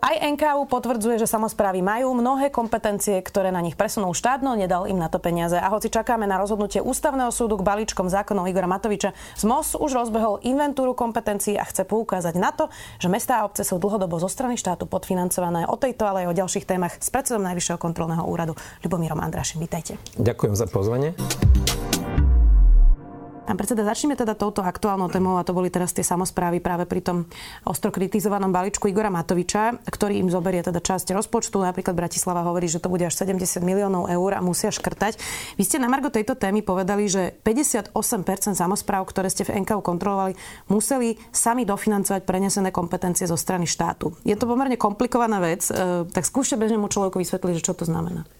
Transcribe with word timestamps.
Aj 0.00 0.16
NKU 0.16 0.64
potvrdzuje, 0.64 1.20
že 1.20 1.28
samozprávy 1.28 1.84
majú 1.84 2.16
mnohé 2.16 2.48
kompetencie, 2.48 3.20
ktoré 3.20 3.52
na 3.52 3.60
nich 3.60 3.76
presunul 3.76 4.16
štát, 4.16 4.40
no 4.40 4.56
nedal 4.56 4.88
im 4.88 4.96
na 4.96 5.12
to 5.12 5.20
peniaze. 5.20 5.60
A 5.60 5.68
hoci 5.68 5.92
čakáme 5.92 6.24
na 6.24 6.40
rozhodnutie 6.40 6.80
ústavného 6.80 7.28
súdu 7.28 7.60
k 7.60 7.66
balíčkom 7.68 8.08
zákonov 8.08 8.48
Igora 8.48 8.64
Matoviča, 8.64 9.12
ZMOS 9.36 9.76
už 9.76 9.92
rozbehol 9.92 10.40
inventúru 10.40 10.96
kompetencií 10.96 11.60
a 11.60 11.68
chce 11.68 11.84
poukázať 11.84 12.34
na 12.40 12.48
to, 12.48 12.72
že 12.96 13.12
mestá 13.12 13.44
a 13.44 13.46
obce 13.46 13.60
sú 13.60 13.76
dlhodobo 13.76 14.16
zo 14.16 14.32
strany 14.32 14.56
štátu 14.56 14.88
podfinancované. 14.88 15.68
O 15.68 15.76
tejto, 15.76 16.08
ale 16.08 16.24
aj 16.24 16.32
o 16.32 16.38
ďalších 16.48 16.64
témach 16.64 16.96
s 16.96 17.12
predsedom 17.12 17.44
Najvyššieho 17.44 17.76
kontrolného 17.76 18.24
úradu 18.24 18.56
Ľubomírom 18.80 19.20
Andrašim. 19.20 19.60
Vítajte. 19.60 20.00
Ďakujem 20.16 20.56
za 20.56 20.64
pozvanie. 20.64 21.12
Pán 23.50 23.58
predseda, 23.58 23.82
začneme 23.82 24.14
teda 24.14 24.38
touto 24.38 24.62
aktuálnou 24.62 25.10
témou 25.10 25.34
a 25.34 25.42
to 25.42 25.50
boli 25.50 25.74
teraz 25.74 25.90
tie 25.90 26.06
samozprávy 26.06 26.62
práve 26.62 26.86
pri 26.86 27.02
tom 27.02 27.26
ostro 27.66 27.90
kritizovanom 27.90 28.54
balíčku 28.54 28.86
Igora 28.86 29.10
Matoviča, 29.10 29.74
ktorý 29.90 30.22
im 30.22 30.30
zoberie 30.30 30.62
teda 30.62 30.78
časť 30.78 31.10
rozpočtu. 31.10 31.58
Napríklad 31.58 31.98
Bratislava 31.98 32.46
hovorí, 32.46 32.70
že 32.70 32.78
to 32.78 32.86
bude 32.86 33.02
až 33.02 33.18
70 33.26 33.42
miliónov 33.66 34.06
eur 34.06 34.38
a 34.38 34.40
musia 34.40 34.70
škrtať. 34.70 35.18
Vy 35.58 35.66
ste 35.66 35.82
na 35.82 35.90
Margo 35.90 36.14
tejto 36.14 36.38
témy 36.38 36.62
povedali, 36.62 37.10
že 37.10 37.42
58% 37.42 37.90
samozpráv, 38.54 39.02
ktoré 39.10 39.26
ste 39.26 39.42
v 39.42 39.66
NKU 39.66 39.82
kontrolovali, 39.82 40.38
museli 40.70 41.18
sami 41.34 41.66
dofinancovať 41.66 42.22
prenesené 42.22 42.70
kompetencie 42.70 43.26
zo 43.26 43.34
strany 43.34 43.66
štátu. 43.66 44.14
Je 44.22 44.38
to 44.38 44.46
pomerne 44.46 44.78
komplikovaná 44.78 45.42
vec, 45.42 45.66
e, 45.66 46.06
tak 46.06 46.22
skúšte 46.22 46.54
bežnému 46.54 46.86
človeku 46.86 47.18
vysvetliť, 47.18 47.58
že 47.58 47.66
čo 47.66 47.74
to 47.74 47.82
znamená 47.82 48.30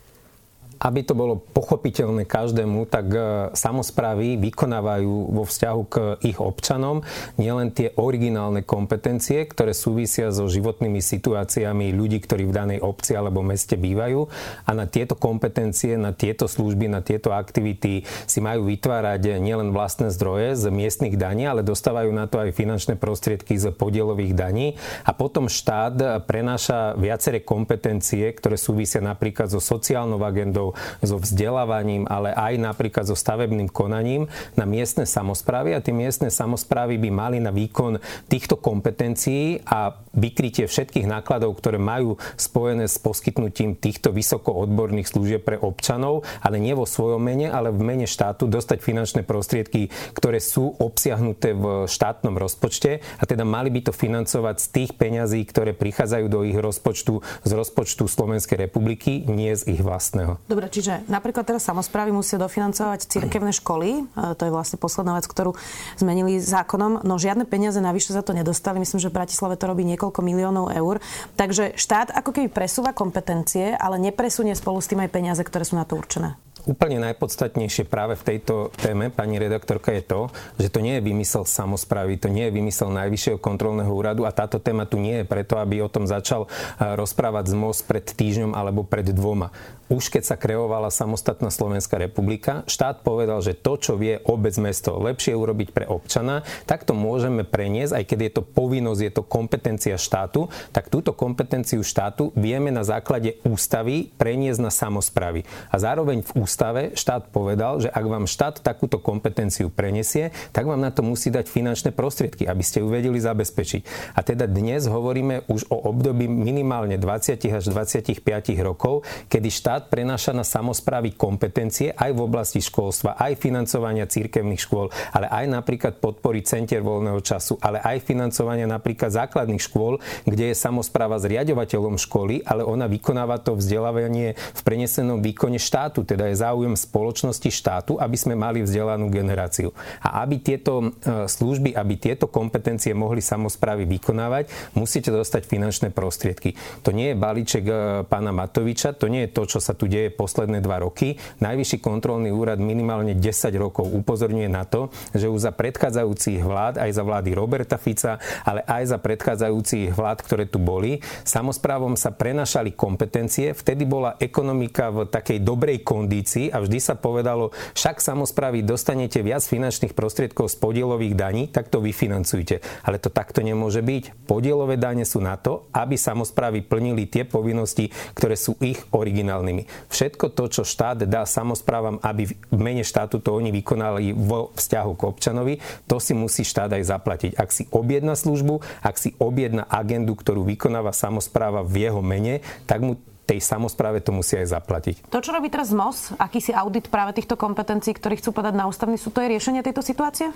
aby 0.81 1.05
to 1.05 1.13
bolo 1.13 1.37
pochopiteľné 1.37 2.25
každému, 2.25 2.89
tak 2.89 3.07
e, 3.13 3.21
samozprávy 3.53 4.41
vykonávajú 4.41 5.13
vo 5.29 5.45
vzťahu 5.45 5.83
k 5.93 5.97
ich 6.25 6.41
občanom 6.41 7.05
nielen 7.37 7.69
tie 7.77 7.93
originálne 8.01 8.65
kompetencie, 8.65 9.45
ktoré 9.45 9.77
súvisia 9.77 10.33
so 10.33 10.49
životnými 10.49 11.05
situáciami 11.05 11.93
ľudí, 11.93 12.25
ktorí 12.25 12.49
v 12.49 12.57
danej 12.57 12.79
obci 12.81 13.13
alebo 13.13 13.45
meste 13.45 13.77
bývajú. 13.77 14.25
A 14.65 14.71
na 14.73 14.89
tieto 14.89 15.21
kompetencie, 15.21 16.01
na 16.01 16.17
tieto 16.17 16.49
služby, 16.49 16.89
na 16.89 17.05
tieto 17.05 17.37
aktivity 17.37 18.09
si 18.25 18.41
majú 18.41 18.65
vytvárať 18.73 19.37
nielen 19.37 19.77
vlastné 19.77 20.09
zdroje 20.09 20.57
z 20.57 20.73
miestnych 20.73 21.21
daní, 21.21 21.45
ale 21.45 21.61
dostávajú 21.61 22.09
na 22.09 22.25
to 22.25 22.41
aj 22.41 22.57
finančné 22.57 22.97
prostriedky 22.97 23.61
z 23.61 23.69
podielových 23.77 24.33
daní. 24.33 24.81
A 25.05 25.13
potom 25.13 25.53
štát 25.53 26.25
prenáša 26.25 26.97
viaceré 26.97 27.45
kompetencie, 27.45 28.33
ktoré 28.33 28.57
súvisia 28.57 29.05
napríklad 29.05 29.53
so 29.53 29.61
sociálnou 29.61 30.17
agendou, 30.25 30.70
so 31.01 31.17
vzdelávaním, 31.21 32.07
ale 32.11 32.35
aj 32.35 32.55
napríklad 32.61 33.05
so 33.09 33.17
stavebným 33.17 33.71
konaním 33.71 34.27
na 34.55 34.67
miestne 34.69 35.07
samozprávy 35.09 35.75
a 35.77 35.85
tie 35.85 35.95
miestne 35.95 36.29
samozprávy 36.29 37.01
by 37.01 37.11
mali 37.11 37.39
na 37.39 37.55
výkon 37.55 38.03
týchto 38.29 38.59
kompetencií 38.59 39.65
a 39.67 39.95
vykrytie 40.11 40.67
všetkých 40.67 41.07
nákladov, 41.07 41.55
ktoré 41.59 41.79
majú 41.79 42.19
spojené 42.35 42.91
s 42.91 42.99
poskytnutím 42.99 43.79
týchto 43.79 44.11
vysoko 44.11 44.51
odborných 44.53 45.07
služieb 45.07 45.47
pre 45.47 45.57
občanov, 45.57 46.27
ale 46.43 46.59
nie 46.59 46.75
vo 46.75 46.85
svojom 46.85 47.23
mene, 47.23 47.47
ale 47.49 47.71
v 47.71 47.83
mene 47.87 48.07
štátu 48.11 48.51
dostať 48.51 48.83
finančné 48.83 49.23
prostriedky, 49.23 49.89
ktoré 50.13 50.43
sú 50.43 50.75
obsiahnuté 50.83 51.55
v 51.55 51.87
štátnom 51.87 52.35
rozpočte 52.35 53.01
a 53.19 53.25
teda 53.25 53.47
mali 53.47 53.71
by 53.71 53.87
to 53.87 53.93
financovať 53.95 54.57
z 54.59 54.67
tých 54.69 54.91
peňazí, 54.99 55.41
ktoré 55.47 55.73
prichádzajú 55.73 56.27
do 56.27 56.43
ich 56.43 56.59
rozpočtu 56.59 57.23
z 57.47 57.51
rozpočtu 57.57 58.05
Slovenskej 58.05 58.69
republiky, 58.69 59.25
nie 59.25 59.55
z 59.57 59.79
ich 59.79 59.81
vlastného. 59.81 60.37
Dobre, 60.51 60.60
čiže 60.69 61.07
napríklad 61.07 61.47
teraz 61.47 61.65
samozprávy 61.65 62.11
musia 62.11 62.37
dofinancovať 62.37 63.09
cirkevné 63.09 63.55
školy, 63.57 64.03
e, 64.05 64.35
to 64.35 64.43
je 64.45 64.53
vlastne 64.53 64.77
posledná 64.77 65.17
vec, 65.17 65.25
ktorú 65.31 65.57
zmenili 65.97 66.43
zákonom, 66.43 67.07
no 67.07 67.15
žiadne 67.17 67.47
peniaze 67.47 67.79
navyše 67.79 68.13
za 68.13 68.21
to 68.21 68.35
nedostali. 68.35 68.83
Myslím, 68.83 69.01
že 69.01 69.09
v 69.09 69.17
Bratislave 69.23 69.57
to 69.57 69.71
robí 69.71 69.87
niekoľko 69.87 70.21
miliónov 70.21 70.75
eur. 70.75 70.99
Takže 71.39 71.79
štát 71.79 72.13
ako 72.13 72.37
keby 72.37 72.49
presúva 72.51 72.91
kompetencie, 72.91 73.73
ale 73.79 74.03
nepresunie 74.03 74.53
spolu 74.53 74.83
s 74.83 74.91
tým 74.91 75.01
aj 75.01 75.15
peniaze, 75.15 75.43
ktoré 75.47 75.63
sú 75.63 75.79
na 75.79 75.87
to 75.87 75.97
určené. 75.97 76.35
Úplne 76.69 77.01
najpodstatnejšie 77.01 77.89
práve 77.89 78.21
v 78.21 78.27
tejto 78.27 78.69
téme, 78.77 79.09
pani 79.09 79.41
redaktorka, 79.41 79.97
je 79.97 80.05
to, 80.05 80.21
že 80.61 80.69
to 80.69 80.85
nie 80.85 81.01
je 81.01 81.07
vymysel 81.07 81.49
samozprávy, 81.49 82.21
to 82.21 82.29
nie 82.29 82.49
je 82.49 82.57
vymysel 82.57 82.93
Najvyššieho 82.93 83.41
kontrolného 83.41 83.89
úradu 83.89 84.29
a 84.29 84.35
táto 84.35 84.61
téma 84.61 84.85
tu 84.85 85.01
nie 85.01 85.23
je 85.23 85.29
preto, 85.29 85.57
aby 85.57 85.81
o 85.81 85.89
tom 85.89 86.05
začal 86.05 86.51
rozprávať 86.77 87.53
z 87.53 87.55
most 87.57 87.89
pred 87.89 88.05
týždňom 88.05 88.53
alebo 88.53 88.85
pred 88.85 89.09
dvoma. 89.09 89.49
Už 89.91 90.07
keď 90.07 90.23
sa 90.23 90.37
kreovala 90.39 90.87
samostatná 90.87 91.51
Slovenská 91.51 91.99
republika, 91.99 92.63
štát 92.71 93.03
povedal, 93.03 93.43
že 93.43 93.59
to, 93.59 93.75
čo 93.75 93.99
vie 93.99 94.23
obec 94.23 94.55
mesto 94.63 94.95
lepšie 95.03 95.35
urobiť 95.35 95.75
pre 95.75 95.83
občana, 95.91 96.47
tak 96.63 96.87
to 96.87 96.95
môžeme 96.95 97.43
preniesť, 97.43 97.99
aj 97.99 98.05
keď 98.07 98.19
je 98.23 98.33
to 98.39 98.43
povinnosť, 98.47 99.03
je 99.03 99.13
to 99.19 99.27
kompetencia 99.27 99.99
štátu, 99.99 100.47
tak 100.71 100.95
túto 100.95 101.11
kompetenciu 101.11 101.83
štátu 101.83 102.31
vieme 102.39 102.71
na 102.71 102.87
základe 102.87 103.43
ústavy 103.43 104.15
preniesť 104.15 104.63
na 104.63 104.71
samozprávy. 104.71 105.43
A 105.75 105.83
zároveň 105.83 106.23
v 106.23 106.39
ústave 106.39 106.50
štát 106.51 107.31
povedal, 107.31 107.79
že 107.79 107.89
ak 107.89 108.05
vám 108.05 108.27
štát 108.27 108.59
takúto 108.61 108.99
kompetenciu 108.99 109.71
prenesie, 109.71 110.35
tak 110.51 110.67
vám 110.67 110.83
na 110.83 110.91
to 110.91 111.07
musí 111.07 111.31
dať 111.31 111.47
finančné 111.47 111.91
prostriedky, 111.95 112.51
aby 112.51 112.63
ste 112.67 112.83
ju 112.83 112.91
vedeli 112.91 113.23
zabezpečiť. 113.23 114.13
A 114.19 114.21
teda 114.27 114.51
dnes 114.51 114.91
hovoríme 114.91 115.47
už 115.47 115.71
o 115.71 115.79
období 115.89 116.27
minimálne 116.27 116.99
20 116.99 117.39
až 117.51 117.65
25 117.71 118.21
rokov, 118.61 119.07
kedy 119.31 119.49
štát 119.49 119.93
prenáša 119.93 120.35
na 120.35 120.43
samozprávy 120.43 121.15
kompetencie 121.15 121.95
aj 121.95 122.11
v 122.17 122.21
oblasti 122.21 122.59
školstva, 122.59 123.15
aj 123.21 123.39
financovania 123.39 124.11
cirkevných 124.11 124.61
škôl, 124.61 124.91
ale 125.15 125.31
aj 125.31 125.45
napríklad 125.47 125.95
podpory 126.03 126.43
centier 126.43 126.83
voľného 126.83 127.21
času, 127.23 127.61
ale 127.63 127.79
aj 127.85 128.03
financovania 128.03 128.67
napríklad 128.67 129.13
základných 129.13 129.63
škôl, 129.63 130.01
kde 130.25 130.51
je 130.51 130.57
samozpráva 130.57 131.21
zriadovateľom 131.21 132.01
školy, 132.01 132.43
ale 132.43 132.65
ona 132.65 132.89
vykonáva 132.89 133.39
to 133.39 133.55
vzdelávanie 133.55 134.35
v 134.35 134.61
prenesenom 134.65 135.21
výkone 135.21 135.61
štátu, 135.61 136.03
teda 136.03 136.33
je 136.33 136.40
záujem 136.41 136.73
spoločnosti 136.73 137.53
štátu, 137.53 138.01
aby 138.01 138.17
sme 138.17 138.35
mali 138.35 138.65
vzdelanú 138.65 139.13
generáciu. 139.13 139.77
A 140.01 140.25
aby 140.25 140.41
tieto 140.41 140.81
e, 140.81 141.29
služby, 141.29 141.77
aby 141.77 141.95
tieto 142.01 142.25
kompetencie 142.25 142.97
mohli 142.97 143.21
samozprávy 143.21 143.85
vykonávať, 143.85 144.49
musíte 144.73 145.13
dostať 145.13 145.45
finančné 145.45 145.89
prostriedky. 145.93 146.57
To 146.83 146.97
nie 146.97 147.13
je 147.13 147.21
balíček 147.21 147.65
e, 147.69 147.75
pána 148.09 148.33
Matoviča, 148.33 148.97
to 148.97 149.13
nie 149.13 149.29
je 149.29 149.35
to, 149.37 149.43
čo 149.45 149.59
sa 149.61 149.77
tu 149.77 149.85
deje 149.85 150.09
posledné 150.09 150.65
dva 150.65 150.81
roky. 150.81 151.21
Najvyšší 151.45 151.85
kontrolný 151.85 152.33
úrad 152.33 152.57
minimálne 152.57 153.13
10 153.13 153.53
rokov 153.61 153.93
upozorňuje 153.93 154.49
na 154.49 154.65
to, 154.65 154.89
že 155.13 155.29
už 155.29 155.45
za 155.45 155.53
predchádzajúcich 155.53 156.41
vlád, 156.41 156.81
aj 156.81 156.91
za 156.97 157.03
vlády 157.05 157.37
Roberta 157.37 157.77
Fica, 157.77 158.17
ale 158.47 158.65
aj 158.65 158.97
za 158.97 158.99
predchádzajúcich 158.99 159.93
vlád, 159.93 160.19
ktoré 160.25 160.45
tu 160.49 160.57
boli, 160.57 161.03
samozprávom 161.27 161.99
sa 161.99 162.15
prenašali 162.15 162.73
kompetencie. 162.73 163.53
Vtedy 163.53 163.85
bola 163.85 164.17
ekonomika 164.17 164.89
v 164.89 165.11
takej 165.11 165.43
dobrej 165.43 165.83
kondícii 165.83 166.30
veci 166.31 166.47
a 166.47 166.63
vždy 166.63 166.79
sa 166.79 166.95
povedalo, 166.95 167.51
však 167.75 167.99
samozprávy 167.99 168.63
dostanete 168.63 169.19
viac 169.19 169.43
finančných 169.43 169.99
prostriedkov 169.99 170.55
z 170.55 170.57
podielových 170.63 171.19
daní, 171.19 171.51
tak 171.51 171.67
to 171.67 171.83
vyfinancujte. 171.83 172.63
Ale 172.87 173.03
to 173.03 173.11
takto 173.11 173.43
nemôže 173.43 173.83
byť. 173.83 174.31
Podielové 174.31 174.79
dane 174.79 175.03
sú 175.03 175.19
na 175.19 175.35
to, 175.35 175.67
aby 175.75 175.99
samozprávy 175.99 176.63
plnili 176.63 177.11
tie 177.11 177.27
povinnosti, 177.27 177.91
ktoré 178.15 178.39
sú 178.39 178.55
ich 178.63 178.79
originálnymi. 178.95 179.91
Všetko 179.91 180.31
to, 180.31 180.47
čo 180.47 180.63
štát 180.63 181.03
dá 181.03 181.27
samozprávam, 181.27 181.99
aby 182.07 182.31
v 182.31 182.61
mene 182.63 182.87
štátu 182.87 183.19
to 183.19 183.35
oni 183.35 183.51
vykonali 183.51 184.15
vo 184.15 184.55
vzťahu 184.55 184.93
k 184.95 185.03
občanovi, 185.03 185.55
to 185.91 185.99
si 185.99 186.15
musí 186.15 186.47
štát 186.47 186.71
aj 186.79 186.87
zaplatiť. 186.87 187.33
Ak 187.35 187.51
si 187.51 187.67
objedna 187.75 188.15
službu, 188.15 188.63
ak 188.87 188.95
si 189.03 189.19
objedna 189.19 189.67
agendu, 189.67 190.15
ktorú 190.15 190.47
vykonáva 190.47 190.95
samozpráva 190.95 191.67
v 191.67 191.91
jeho 191.91 192.05
mene, 192.05 192.45
tak 192.71 192.85
mu 192.85 192.95
tej 193.31 193.39
samozpráve 193.39 194.03
to 194.03 194.11
musí 194.11 194.35
aj 194.43 194.59
zaplatiť. 194.59 195.07
To, 195.07 195.23
čo 195.23 195.31
robí 195.31 195.47
teraz 195.47 195.71
MOS, 195.71 196.19
akýsi 196.19 196.51
audit 196.51 196.91
práve 196.91 197.15
týchto 197.15 197.39
kompetencií, 197.39 197.95
ktorých 197.95 198.19
chcú 198.19 198.35
podať 198.35 198.59
na 198.59 198.67
ústavný 198.67 198.99
súd, 198.99 199.15
to 199.15 199.23
je 199.23 199.31
riešenie 199.31 199.63
tejto 199.63 199.87
situácie? 199.87 200.35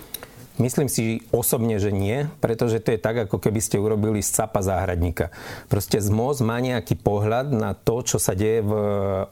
Myslím 0.55 0.87
si 0.87 1.19
osobne, 1.35 1.75
že 1.83 1.91
nie, 1.91 2.31
pretože 2.39 2.79
to 2.79 2.95
je 2.95 2.99
tak, 2.99 3.27
ako 3.27 3.43
keby 3.43 3.59
ste 3.59 3.75
urobili 3.75 4.23
z 4.23 4.39
capa 4.39 4.63
záhradníka. 4.63 5.27
Proste 5.67 5.99
ZMOZ 5.99 6.47
má 6.47 6.63
nejaký 6.63 6.95
pohľad 6.95 7.51
na 7.51 7.75
to, 7.75 7.99
čo 8.07 8.23
sa 8.23 8.31
deje 8.31 8.63
v 8.63 8.71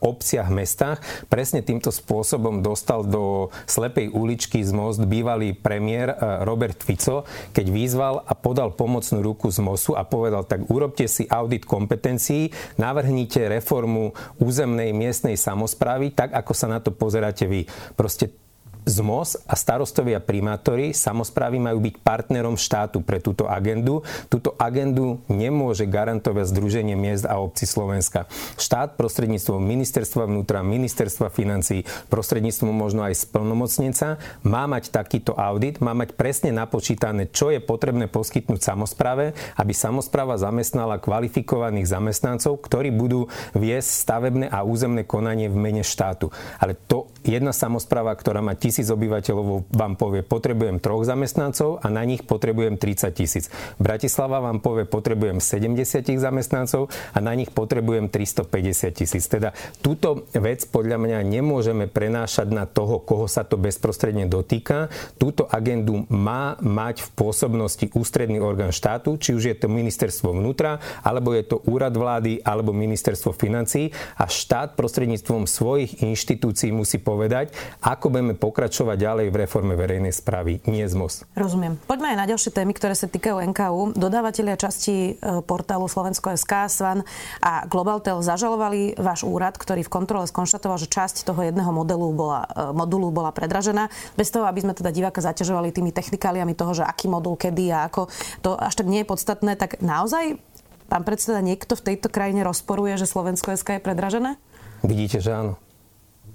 obciach, 0.03 0.51
mestách. 0.51 0.99
Presne 1.31 1.63
týmto 1.63 1.95
spôsobom 1.95 2.59
dostal 2.59 3.07
do 3.07 3.47
slepej 3.63 4.11
uličky 4.11 4.67
z 4.67 4.75
most 4.75 4.99
bývalý 5.07 5.55
premiér 5.55 6.11
eh, 6.11 6.43
Robert 6.43 6.83
Fico, 6.83 7.23
keď 7.55 7.65
vyzval 7.71 8.27
a 8.27 8.35
podal 8.35 8.75
pomocnú 8.75 9.23
ruku 9.23 9.47
z 9.47 9.63
MOSu 9.63 9.95
a 9.95 10.03
povedal, 10.03 10.43
tak 10.43 10.67
urobte 10.67 11.07
si 11.07 11.23
audit 11.31 11.63
kompetencií, 11.63 12.51
navrhnite 12.75 13.47
reformu 13.47 14.11
územnej 14.43 14.91
miestnej 14.91 15.39
samozprávy, 15.39 16.11
tak 16.11 16.35
ako 16.35 16.51
sa 16.51 16.67
na 16.67 16.83
to 16.83 16.91
pozeráte 16.91 17.47
vy. 17.47 17.63
Proste 17.95 18.42
ZMOS 18.83 19.47
a 19.47 19.56
starostovia 19.56 20.19
primátori, 20.19 20.91
samozprávy 20.91 21.59
majú 21.59 21.80
byť 21.80 21.95
partnerom 22.03 22.59
štátu 22.59 23.00
pre 23.00 23.24
túto 23.24 23.47
agendu. 23.47 24.03
Túto 24.27 24.56
agendu 24.59 25.24
nemôže 25.31 25.88
garantovať 25.88 26.51
Združenie 26.51 27.00
miest 27.00 27.24
a 27.24 27.39
obci 27.39 27.63
Slovenska. 27.63 28.27
Štát 28.59 29.00
prostredníctvom 29.00 29.63
ministerstva 29.63 30.27
vnútra, 30.27 30.65
ministerstva 30.65 31.31
financí, 31.31 31.88
prostredníctvom 32.12 32.75
možno 32.75 33.07
aj 33.07 33.24
splnomocnenca 33.24 34.19
má 34.44 34.68
mať 34.68 34.91
takýto 34.91 35.31
audit, 35.36 35.79
má 35.79 35.95
mať 35.95 36.15
presne 36.19 36.51
napočítané, 36.51 37.31
čo 37.31 37.50
je 37.50 37.63
potrebné 37.63 38.12
poskytnúť 38.12 38.59
samozpráve, 38.59 39.31
aby 39.56 39.71
samozpráva 39.71 40.36
zamestnala 40.36 41.00
kvalifikovaných 41.00 41.88
zamestnancov, 41.88 42.59
ktorí 42.59 42.91
budú 42.91 43.31
viesť 43.56 43.89
stavebné 44.03 44.45
a 44.51 44.68
územné 44.68 45.07
konanie 45.07 45.47
v 45.47 45.56
mene 45.56 45.83
štátu. 45.86 46.29
Ale 46.59 46.75
to 46.75 47.07
jedna 47.24 47.56
samozpráva, 47.56 48.12
ktorá 48.15 48.44
má 48.44 48.53
tisíc 48.73 48.89
obyvateľov, 48.89 49.69
vám 49.69 49.93
povie, 49.93 50.25
potrebujem 50.25 50.81
troch 50.81 51.05
zamestnancov 51.05 51.77
a 51.85 51.93
na 51.93 52.01
nich 52.01 52.25
potrebujem 52.25 52.81
30 52.81 53.13
tisíc. 53.13 53.53
Bratislava 53.77 54.41
vám 54.41 54.65
povie, 54.65 54.89
potrebujem 54.89 55.37
70 55.37 56.17
zamestnancov 56.17 56.89
a 57.13 57.21
na 57.21 57.37
nich 57.37 57.53
potrebujem 57.53 58.09
350 58.09 58.97
tisíc. 58.97 59.29
Teda 59.29 59.53
túto 59.85 60.25
vec 60.33 60.65
podľa 60.65 60.97
mňa 60.97 61.21
nemôžeme 61.21 61.85
prenášať 61.85 62.49
na 62.49 62.65
toho, 62.65 62.97
koho 62.97 63.29
sa 63.29 63.45
to 63.45 63.61
bezprostredne 63.61 64.25
dotýka. 64.25 64.89
Túto 65.21 65.45
agendu 65.45 66.09
má 66.09 66.57
mať 66.57 67.05
v 67.05 67.09
pôsobnosti 67.13 67.85
ústredný 67.93 68.41
orgán 68.41 68.73
štátu, 68.73 69.21
či 69.21 69.37
už 69.37 69.53
je 69.53 69.55
to 69.61 69.69
ministerstvo 69.69 70.33
vnútra, 70.33 70.81
alebo 71.05 71.37
je 71.37 71.45
to 71.45 71.61
úrad 71.69 71.93
vlády, 71.93 72.41
alebo 72.41 72.73
ministerstvo 72.73 73.37
financí 73.37 73.93
a 74.17 74.25
štát 74.25 74.73
prostredníctvom 74.73 75.45
svojich 75.45 76.01
inštitúcií 76.01 76.73
musí 76.73 76.97
povedať, 76.97 77.53
ako 77.85 78.09
budeme 78.09 78.33
pokračovať 78.33 78.62
pokračovať 78.63 78.95
ďalej 78.95 79.27
v 79.27 79.39
reforme 79.44 79.75
verejnej 79.75 80.15
správy, 80.15 80.63
nie 80.71 80.88
ZMOS. 80.88 81.27
Rozumiem. 81.36 81.75
Poďme 81.83 82.15
aj 82.15 82.18
na 82.24 82.25
ďalšie 82.31 82.56
témy, 82.56 82.71
ktoré 82.71 82.95
sa 82.95 83.12
týkajú 83.12 83.44
NKU. 83.51 83.92
Dodávateľia 84.00 84.56
časti 84.56 85.19
e, 85.19 85.44
portálu 85.44 85.92
Slovensko.sk, 85.92 86.71
Svan 86.71 87.04
a 87.44 87.68
Globaltel 87.68 88.24
zažalovali 88.24 88.95
váš 88.95 89.27
úrad, 89.27 89.60
ktorý 89.60 89.83
v 89.83 89.92
kontrole 89.92 90.31
skonštatoval, 90.31 90.80
že 90.80 90.88
časť 90.88 91.27
toho 91.27 91.44
jedného 91.44 91.75
modelu 91.75 92.07
bola, 92.15 92.48
e, 92.48 92.71
modulu 92.71 93.12
bola 93.12 93.36
predražená. 93.36 93.92
Bez 94.15 94.31
toho, 94.31 94.48
aby 94.48 94.63
sme 94.63 94.71
teda 94.71 94.95
diváka 94.95 95.19
zaťažovali 95.19 95.75
tými 95.75 95.92
technikáliami 95.92 96.56
toho, 96.56 96.71
že 96.71 96.88
aký 96.88 97.12
modul, 97.12 97.36
kedy 97.36 97.68
a 97.68 97.92
ako, 97.92 98.07
to 98.39 98.56
až 98.56 98.80
tak 98.80 98.88
nie 98.88 99.04
je 99.04 99.12
podstatné, 99.12 99.60
tak 99.60 99.83
naozaj 99.83 100.39
Pán 100.88 101.04
predseda, 101.07 101.42
niekto 101.42 101.74
v 101.74 101.95
tejto 101.95 102.07
krajine 102.07 102.45
rozporuje, 102.45 102.95
že 103.01 103.10
Slovensko.sk 103.10 103.65
je 103.65 103.81
predražené? 103.81 104.38
Vidíte, 104.86 105.19
že 105.19 105.33
áno. 105.33 105.57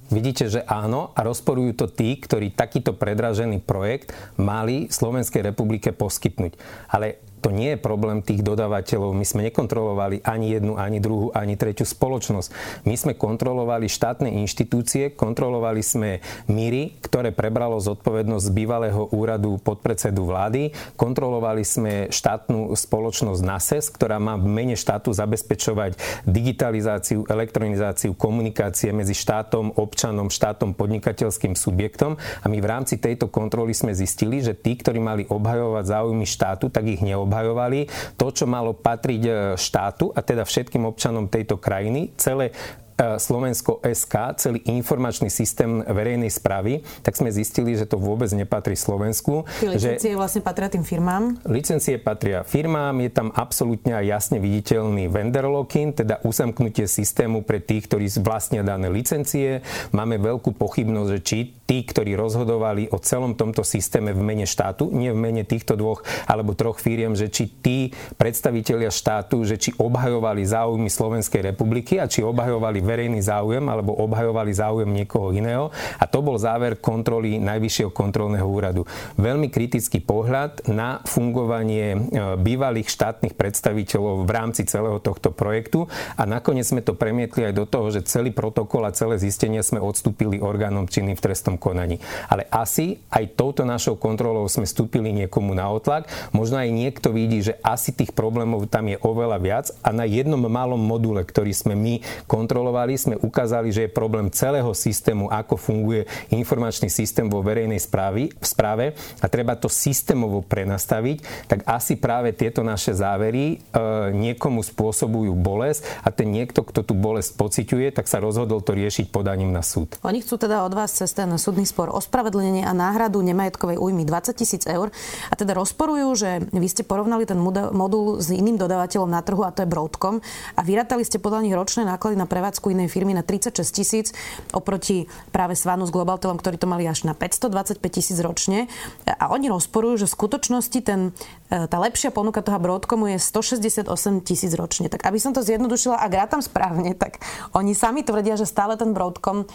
Vidíte, 0.08 0.48
že 0.48 0.64
áno 0.64 1.12
a 1.12 1.20
rozporujú 1.20 1.84
to 1.84 1.86
tí, 1.92 2.16
ktorí 2.16 2.56
takýto 2.56 2.96
predražený 2.96 3.60
projekt 3.60 4.16
mali 4.40 4.88
Slovenskej 4.88 5.52
republike 5.52 5.92
poskytnúť. 5.92 6.56
Ale 6.88 7.20
to 7.38 7.54
nie 7.54 7.74
je 7.74 7.78
problém 7.78 8.20
tých 8.20 8.42
dodávateľov. 8.42 9.14
My 9.14 9.22
sme 9.22 9.46
nekontrolovali 9.48 10.26
ani 10.26 10.58
jednu, 10.58 10.74
ani 10.74 10.98
druhú, 10.98 11.30
ani 11.30 11.54
tretiu 11.54 11.86
spoločnosť. 11.86 12.50
My 12.84 12.94
sme 12.98 13.14
kontrolovali 13.14 13.86
štátne 13.86 14.34
inštitúcie, 14.42 15.14
kontrolovali 15.14 15.80
sme 15.80 16.20
míry, 16.50 16.98
ktoré 17.00 17.30
prebralo 17.30 17.78
zodpovednosť 17.78 18.44
z 18.44 18.52
bývalého 18.52 19.08
úradu 19.14 19.56
podpredsedu 19.62 20.26
vlády, 20.26 20.74
kontrolovali 20.98 21.62
sme 21.62 22.10
štátnu 22.10 22.74
spoločnosť 22.74 23.40
NASES, 23.40 23.84
ktorá 23.94 24.18
má 24.18 24.34
v 24.34 24.50
mene 24.50 24.74
štátu 24.74 25.14
zabezpečovať 25.14 25.96
digitalizáciu, 26.26 27.22
elektronizáciu 27.24 28.12
komunikácie 28.18 28.90
medzi 28.90 29.14
štátom, 29.14 29.78
občanom, 29.78 30.28
štátom, 30.28 30.74
podnikateľským 30.74 31.54
subjektom. 31.54 32.18
A 32.18 32.46
my 32.50 32.58
v 32.58 32.66
rámci 32.66 32.98
tejto 32.98 33.30
kontroly 33.30 33.72
sme 33.72 33.94
zistili, 33.94 34.42
že 34.42 34.58
tí, 34.58 34.74
ktorí 34.74 34.98
mali 34.98 35.22
obhajovať 35.30 35.84
záujmy 35.86 36.26
štátu, 36.26 36.68
tak 36.68 36.84
ich 36.90 37.00
neobhajovali 37.00 37.27
obhajovali 37.28 37.84
to, 38.16 38.32
čo 38.32 38.48
malo 38.48 38.72
patriť 38.72 39.22
e, 39.22 39.32
štátu 39.60 40.08
a 40.16 40.24
teda 40.24 40.48
všetkým 40.48 40.88
občanom 40.88 41.28
tejto 41.28 41.60
krajiny, 41.60 42.16
celé 42.16 42.50
Slovensko 42.98 43.78
SK, 43.86 44.34
celý 44.42 44.58
informačný 44.66 45.30
systém 45.30 45.86
verejnej 45.86 46.34
správy, 46.34 46.82
tak 47.06 47.14
sme 47.14 47.30
zistili, 47.30 47.78
že 47.78 47.86
to 47.86 47.94
vôbec 47.94 48.26
nepatrí 48.34 48.74
Slovensku. 48.74 49.46
Tie 49.62 49.70
licencie 49.70 50.10
že 50.12 50.18
vlastne 50.18 50.42
patria 50.42 50.66
tým 50.66 50.82
firmám? 50.82 51.38
Licencie 51.46 52.02
patria 52.02 52.42
firmám, 52.42 52.98
je 53.06 53.10
tam 53.14 53.30
absolútne 53.30 53.94
a 53.94 54.02
jasne 54.02 54.42
viditeľný 54.42 55.06
vendor 55.06 55.46
lock-in, 55.46 55.94
teda 55.94 56.18
usamknutie 56.26 56.90
systému 56.90 57.46
pre 57.46 57.62
tých, 57.62 57.86
ktorí 57.86 58.10
vlastnia 58.18 58.66
dané 58.66 58.90
licencie. 58.90 59.62
Máme 59.94 60.18
veľkú 60.18 60.58
pochybnosť, 60.58 61.10
že 61.14 61.20
či 61.22 61.38
tí, 61.70 61.86
ktorí 61.86 62.18
rozhodovali 62.18 62.90
o 62.90 62.98
celom 62.98 63.38
tomto 63.38 63.62
systéme 63.62 64.10
v 64.10 64.24
mene 64.24 64.48
štátu, 64.48 64.90
nie 64.90 65.14
v 65.14 65.20
mene 65.22 65.46
týchto 65.46 65.78
dvoch 65.78 66.02
alebo 66.26 66.56
troch 66.58 66.82
firiem, 66.82 67.14
že 67.14 67.30
či 67.30 67.46
tí 67.46 67.78
predstavitelia 68.18 68.90
štátu, 68.90 69.46
že 69.46 69.60
či 69.60 69.70
obhajovali 69.76 70.42
záujmy 70.42 70.90
Slovenskej 70.90 71.54
republiky 71.54 72.00
a 72.02 72.10
či 72.10 72.26
obhajovali 72.26 72.87
verejný 72.88 73.20
záujem 73.20 73.60
alebo 73.68 73.92
obhajovali 73.92 74.56
záujem 74.56 74.88
niekoho 74.88 75.36
iného. 75.36 75.68
A 76.00 76.08
to 76.08 76.24
bol 76.24 76.40
záver 76.40 76.80
kontroly 76.80 77.36
Najvyššieho 77.36 77.92
kontrolného 77.92 78.48
úradu. 78.48 78.88
Veľmi 79.20 79.52
kritický 79.52 80.00
pohľad 80.00 80.64
na 80.72 81.04
fungovanie 81.04 81.92
e, 81.92 81.98
bývalých 82.40 82.88
štátnych 82.88 83.36
predstaviteľov 83.36 84.24
v 84.24 84.30
rámci 84.32 84.64
celého 84.64 84.96
tohto 85.04 85.28
projektu 85.34 85.84
a 86.16 86.24
nakoniec 86.24 86.64
sme 86.64 86.80
to 86.80 86.96
premietli 86.96 87.44
aj 87.44 87.54
do 87.54 87.68
toho, 87.68 87.92
že 87.92 88.06
celý 88.06 88.32
protokol 88.32 88.88
a 88.88 88.94
celé 88.94 89.18
zistenia 89.20 89.60
sme 89.60 89.82
odstúpili 89.82 90.38
orgánom 90.38 90.86
činným 90.86 91.18
v 91.18 91.24
trestnom 91.28 91.58
konaní. 91.58 91.98
Ale 92.30 92.46
asi 92.48 93.02
aj 93.10 93.34
touto 93.34 93.66
našou 93.66 93.98
kontrolou 93.98 94.46
sme 94.46 94.64
stúpili 94.64 95.10
niekomu 95.10 95.52
na 95.52 95.66
otlak. 95.66 96.06
Možno 96.30 96.62
aj 96.62 96.70
niekto 96.70 97.10
vidí, 97.10 97.42
že 97.42 97.58
asi 97.66 97.90
tých 97.90 98.14
problémov 98.14 98.70
tam 98.70 98.86
je 98.86 98.96
oveľa 99.02 99.38
viac 99.42 99.66
a 99.82 99.90
na 99.90 100.06
jednom 100.06 100.38
malom 100.38 100.78
module, 100.78 101.26
ktorý 101.26 101.50
sme 101.50 101.74
my 101.74 101.98
kontrolovali, 102.30 102.77
kontrolovali, 102.78 102.94
sme 102.94 103.16
ukázali, 103.18 103.68
že 103.74 103.82
je 103.86 103.90
problém 103.90 104.30
celého 104.30 104.70
systému, 104.70 105.26
ako 105.30 105.58
funguje 105.58 106.06
informačný 106.30 106.86
systém 106.86 107.26
vo 107.26 107.42
verejnej 107.42 107.82
správy, 107.82 108.30
v 108.30 108.46
správe 108.46 108.94
a 109.18 109.26
treba 109.26 109.58
to 109.58 109.66
systémovo 109.66 110.44
prenastaviť, 110.46 111.48
tak 111.50 111.66
asi 111.66 111.98
práve 111.98 112.30
tieto 112.30 112.62
naše 112.62 112.94
závery 112.94 113.58
e, 113.58 113.74
niekomu 114.14 114.62
spôsobujú 114.62 115.34
bolesť 115.34 115.82
a 116.06 116.14
ten 116.14 116.30
niekto, 116.30 116.62
kto 116.62 116.86
tú 116.86 116.94
bolesť 116.94 117.34
pociťuje, 117.34 117.90
tak 117.90 118.06
sa 118.06 118.22
rozhodol 118.22 118.62
to 118.62 118.78
riešiť 118.78 119.10
podaním 119.10 119.50
na 119.50 119.66
súd. 119.66 119.98
Oni 120.06 120.22
chcú 120.22 120.38
teda 120.38 120.62
od 120.62 120.72
vás 120.74 120.94
cez 120.94 121.10
ten 121.10 121.28
súdny 121.34 121.66
spor 121.66 121.90
ospravedlnenie 121.90 122.62
a 122.62 122.72
náhradu 122.76 123.18
nemajetkovej 123.26 123.80
újmy 123.80 124.06
20 124.06 124.38
tisíc 124.38 124.62
eur 124.70 124.94
a 125.30 125.34
teda 125.34 125.56
rozporujú, 125.58 126.06
že 126.14 126.30
vy 126.54 126.68
ste 126.70 126.86
porovnali 126.86 127.26
ten 127.26 127.40
modul 127.74 128.22
s 128.22 128.30
iným 128.30 128.60
dodávateľom 128.60 129.10
na 129.10 129.24
trhu 129.24 129.42
a 129.42 129.50
to 129.50 129.64
je 129.64 129.68
Broadcom 129.70 130.20
a 130.54 130.60
vyrátali 130.62 131.02
ste 131.02 131.18
podľa 131.18 131.42
nich 131.42 131.56
ročné 131.56 131.82
náklady 131.88 132.16
na 132.20 132.28
prevádzku 132.28 132.67
inej 132.72 132.92
firmy 132.92 133.12
na 133.16 133.24
36 133.26 133.64
tisíc 133.72 134.06
oproti 134.52 135.08
práve 135.34 135.56
s 135.58 135.64
Globaltelom, 135.66 136.38
ktorí 136.38 136.56
to 136.60 136.70
mali 136.70 136.84
až 136.84 137.04
na 137.04 137.12
525 137.16 137.80
tisíc 137.88 138.18
ročne. 138.20 138.70
A 139.04 139.30
oni 139.32 139.48
rozporujú, 139.52 140.04
že 140.04 140.06
v 140.06 140.16
skutočnosti 140.16 140.78
ten, 140.84 141.16
e, 141.52 141.66
tá 141.66 141.76
lepšia 141.80 142.12
ponuka 142.14 142.40
toho 142.40 142.60
Broadcomu 142.60 143.10
je 143.12 143.18
168 143.20 143.88
tisíc 144.24 144.52
ročne. 144.54 144.88
Tak 144.88 145.04
aby 145.04 145.18
som 145.20 145.32
to 145.32 145.44
zjednodušila, 145.44 146.00
ak 146.00 146.12
rátam 146.12 146.40
správne, 146.44 146.96
tak 146.96 147.20
oni 147.56 147.72
sami 147.76 148.04
tvrdia, 148.04 148.38
že 148.38 148.48
stále 148.48 148.76
ten 148.76 148.92
Broadcom 148.92 149.44
e, 149.44 149.46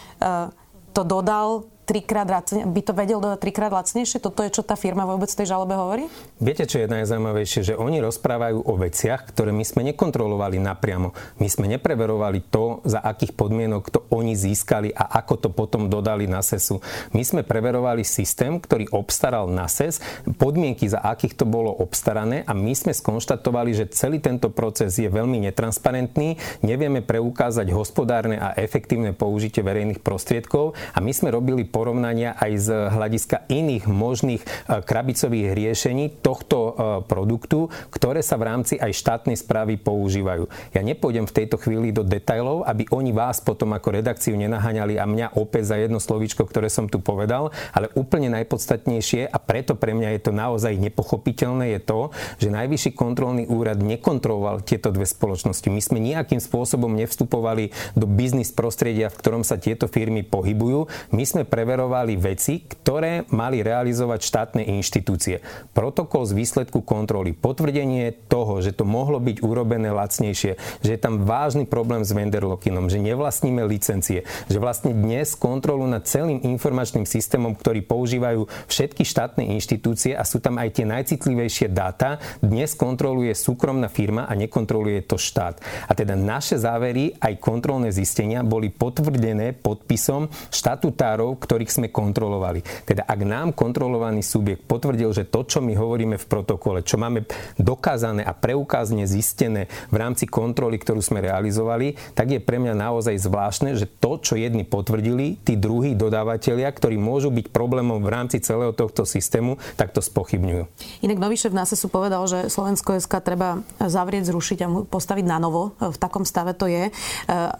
to 0.93 1.01
dodal 1.01 1.65
trikrát 1.83 2.27
lacne, 2.27 2.63
by 2.63 2.81
to 2.81 2.93
vedel 2.95 3.19
dodať 3.19 3.39
trikrát 3.43 3.71
lacnejšie? 3.71 4.23
Toto 4.23 4.41
je, 4.41 4.49
čo 4.55 4.63
tá 4.63 4.79
firma 4.79 5.03
vôbec 5.03 5.27
tej 5.29 5.51
žalobe 5.51 5.75
hovorí? 5.75 6.07
Viete, 6.39 6.63
čo 6.63 6.79
je 6.79 6.87
najzaujímavejšie? 6.87 7.73
Že 7.73 7.79
oni 7.79 7.99
rozprávajú 7.99 8.63
o 8.63 8.73
veciach, 8.79 9.29
ktoré 9.29 9.51
my 9.51 9.67
sme 9.67 9.83
nekontrolovali 9.91 10.57
napriamo. 10.63 11.11
My 11.43 11.47
sme 11.51 11.67
nepreverovali 11.67 12.47
to, 12.47 12.79
za 12.87 13.03
akých 13.03 13.35
podmienok 13.35 13.91
to 13.91 13.99
oni 14.09 14.33
získali 14.33 14.95
a 14.95 15.19
ako 15.19 15.47
to 15.47 15.49
potom 15.51 15.91
dodali 15.91 16.25
na 16.25 16.39
SESu. 16.39 16.79
My 17.11 17.21
sme 17.21 17.43
preverovali 17.43 18.07
systém, 18.07 18.55
ktorý 18.57 18.89
obstaral 18.95 19.51
na 19.51 19.67
SES, 19.67 19.99
podmienky, 20.39 20.87
za 20.87 21.03
akých 21.03 21.43
to 21.43 21.45
bolo 21.45 21.69
obstarané 21.69 22.47
a 22.47 22.55
my 22.55 22.71
sme 22.71 22.95
skonštatovali, 22.95 23.75
že 23.75 23.91
celý 23.91 24.23
tento 24.23 24.47
proces 24.47 24.95
je 24.95 25.11
veľmi 25.11 25.43
netransparentný, 25.49 26.39
nevieme 26.63 27.03
preukázať 27.03 27.67
hospodárne 27.75 28.39
a 28.39 28.55
efektívne 28.55 29.11
použitie 29.11 29.65
verejných 29.65 29.99
prostriedkov 29.99 30.77
a 30.95 30.97
my 31.03 31.11
sme 31.11 31.33
robili 31.33 31.67
porovnania 31.73 32.37
aj 32.39 32.51
z 32.55 32.69
hľadiska 32.93 33.49
iných 33.51 33.89
možných 33.91 34.41
e, 34.41 34.47
krabicových 34.79 35.51
riešení 35.51 36.23
tohto 36.23 36.57
e, 36.57 36.71
produktu, 37.03 37.67
ktoré 37.91 38.23
sa 38.23 38.39
v 38.39 38.47
rámci 38.47 38.73
aj 38.79 38.95
štátnej 38.95 39.35
správy 39.35 39.75
používajú. 39.75 40.47
Ja 40.71 40.85
nepôjdem 40.85 41.27
v 41.27 41.35
tejto 41.43 41.59
chvíli 41.59 41.91
do 41.91 42.07
detajlov, 42.07 42.63
aby 42.63 42.87
oni 42.87 43.11
vás 43.11 43.43
potom 43.43 43.75
ako 43.75 43.99
redakciu 43.99 44.39
nenaháňali 44.39 44.95
a 44.95 45.03
mňa 45.03 45.27
opäť 45.35 45.75
za 45.75 45.77
jedno 45.81 45.99
slovíčko, 45.99 46.47
ktoré 46.47 46.71
som 46.71 46.87
tu 46.87 47.03
povedal, 47.03 47.51
ale 47.75 47.91
úplne 47.99 48.31
najpodstatnejšie 48.31 49.27
a 49.27 49.37
preto 49.41 49.75
pre 49.75 49.91
mňa 49.91 50.15
je 50.15 50.21
to 50.23 50.31
naozaj 50.31 50.71
nepochopiteľné 50.79 51.75
je 51.75 51.81
to, 51.83 51.99
že 52.39 52.53
Najvyšší 52.53 52.93
kontrolný 52.93 53.49
úrad 53.49 53.81
nekontroloval 53.81 54.61
tieto 54.61 54.93
dve 54.93 55.09
spoločnosti. 55.09 55.65
My 55.73 55.81
sme 55.81 55.97
nejakým 55.97 56.37
spôsobom 56.37 56.93
nevstupovali 56.93 57.73
do 57.97 58.05
biznis 58.05 58.53
prostredia, 58.53 59.09
v 59.09 59.17
ktorom 59.17 59.41
sa 59.41 59.57
tieto 59.57 59.89
firmy 59.89 60.21
pohybujú. 60.21 60.85
My 61.09 61.25
sme 61.25 61.49
pre 61.49 61.62
preverovali 61.63 62.19
veci, 62.19 62.59
ktoré 62.59 63.23
mali 63.31 63.63
realizovať 63.63 64.19
štátne 64.19 64.67
inštitúcie. 64.67 65.39
Protokol 65.71 66.27
z 66.27 66.35
výsledku 66.35 66.83
kontroly, 66.83 67.31
potvrdenie 67.31 68.11
toho, 68.27 68.59
že 68.59 68.75
to 68.75 68.83
mohlo 68.83 69.23
byť 69.23 69.39
urobené 69.39 69.87
lacnejšie, 69.95 70.59
že 70.83 70.91
je 70.91 70.99
tam 70.99 71.23
vážny 71.23 71.63
problém 71.63 72.03
s 72.03 72.11
vendorlockinom, 72.11 72.91
že 72.91 72.99
nevlastníme 72.99 73.63
licencie, 73.63 74.27
že 74.51 74.59
vlastne 74.59 74.91
dnes 74.91 75.39
kontrolu 75.39 75.87
nad 75.87 76.03
celým 76.03 76.43
informačným 76.43 77.07
systémom, 77.07 77.55
ktorý 77.55 77.79
používajú 77.87 78.43
všetky 78.67 79.07
štátne 79.07 79.47
inštitúcie 79.55 80.19
a 80.19 80.27
sú 80.27 80.43
tam 80.43 80.59
aj 80.59 80.83
tie 80.83 80.83
najcitlivejšie 80.83 81.71
dáta, 81.71 82.19
dnes 82.43 82.75
kontroluje 82.75 83.31
súkromná 83.31 83.87
firma 83.87 84.27
a 84.27 84.35
nekontroluje 84.35 85.07
to 85.07 85.15
štát. 85.15 85.63
A 85.87 85.95
teda 85.95 86.19
naše 86.19 86.59
závery, 86.59 87.15
aj 87.23 87.39
kontrolné 87.39 87.95
zistenia 87.95 88.43
boli 88.43 88.67
potvrdené 88.67 89.55
podpisom 89.55 90.27
štatutárov, 90.51 91.52
ktorých 91.53 91.69
sme 91.69 91.87
kontrolovali. 91.93 92.65
Teda 92.81 93.05
ak 93.05 93.21
nám 93.21 93.53
kontrolovaný 93.53 94.25
subjekt 94.25 94.65
potvrdil, 94.65 95.13
že 95.13 95.29
to, 95.29 95.45
čo 95.45 95.61
my 95.61 95.77
hovoríme 95.77 96.17
v 96.17 96.25
protokole, 96.25 96.81
čo 96.81 96.97
máme 96.97 97.29
dokázané 97.61 98.25
a 98.25 98.33
preukázne 98.33 99.05
zistené 99.05 99.69
v 99.93 99.95
rámci 100.01 100.25
kontroly, 100.25 100.81
ktorú 100.81 100.97
sme 100.97 101.21
realizovali, 101.21 101.93
tak 102.17 102.33
je 102.33 102.41
pre 102.41 102.57
mňa 102.57 102.73
naozaj 102.73 103.21
zvláštne, 103.21 103.77
že 103.77 103.85
to, 103.85 104.17
čo 104.17 104.33
jedni 104.33 104.65
potvrdili, 104.65 105.37
tí 105.45 105.53
druhí 105.53 105.93
dodávateľia, 105.93 106.73
ktorí 106.73 106.97
môžu 106.97 107.29
byť 107.29 107.53
problémom 107.53 108.01
v 108.01 108.09
rámci 108.09 108.41
celého 108.41 108.73
tohto 108.73 109.05
systému, 109.05 109.61
tak 109.77 109.93
to 109.93 110.01
spochybňujú. 110.01 110.65
Inak 111.05 111.21
nový 111.21 111.37
šéf 111.37 111.53
NASESu 111.53 111.85
povedal, 111.85 112.25
že 112.25 112.49
Slovensko 112.49 112.97
SK 112.97 113.21
treba 113.21 113.61
zavrieť, 113.77 114.33
zrušiť 114.33 114.57
a 114.65 114.67
postaviť 114.89 115.25
na 115.29 115.37
novo. 115.37 115.77
V 115.77 116.01
takom 116.01 116.25
stave 116.25 116.57
to 116.57 116.65
je. 116.65 116.89
E, 116.89 116.91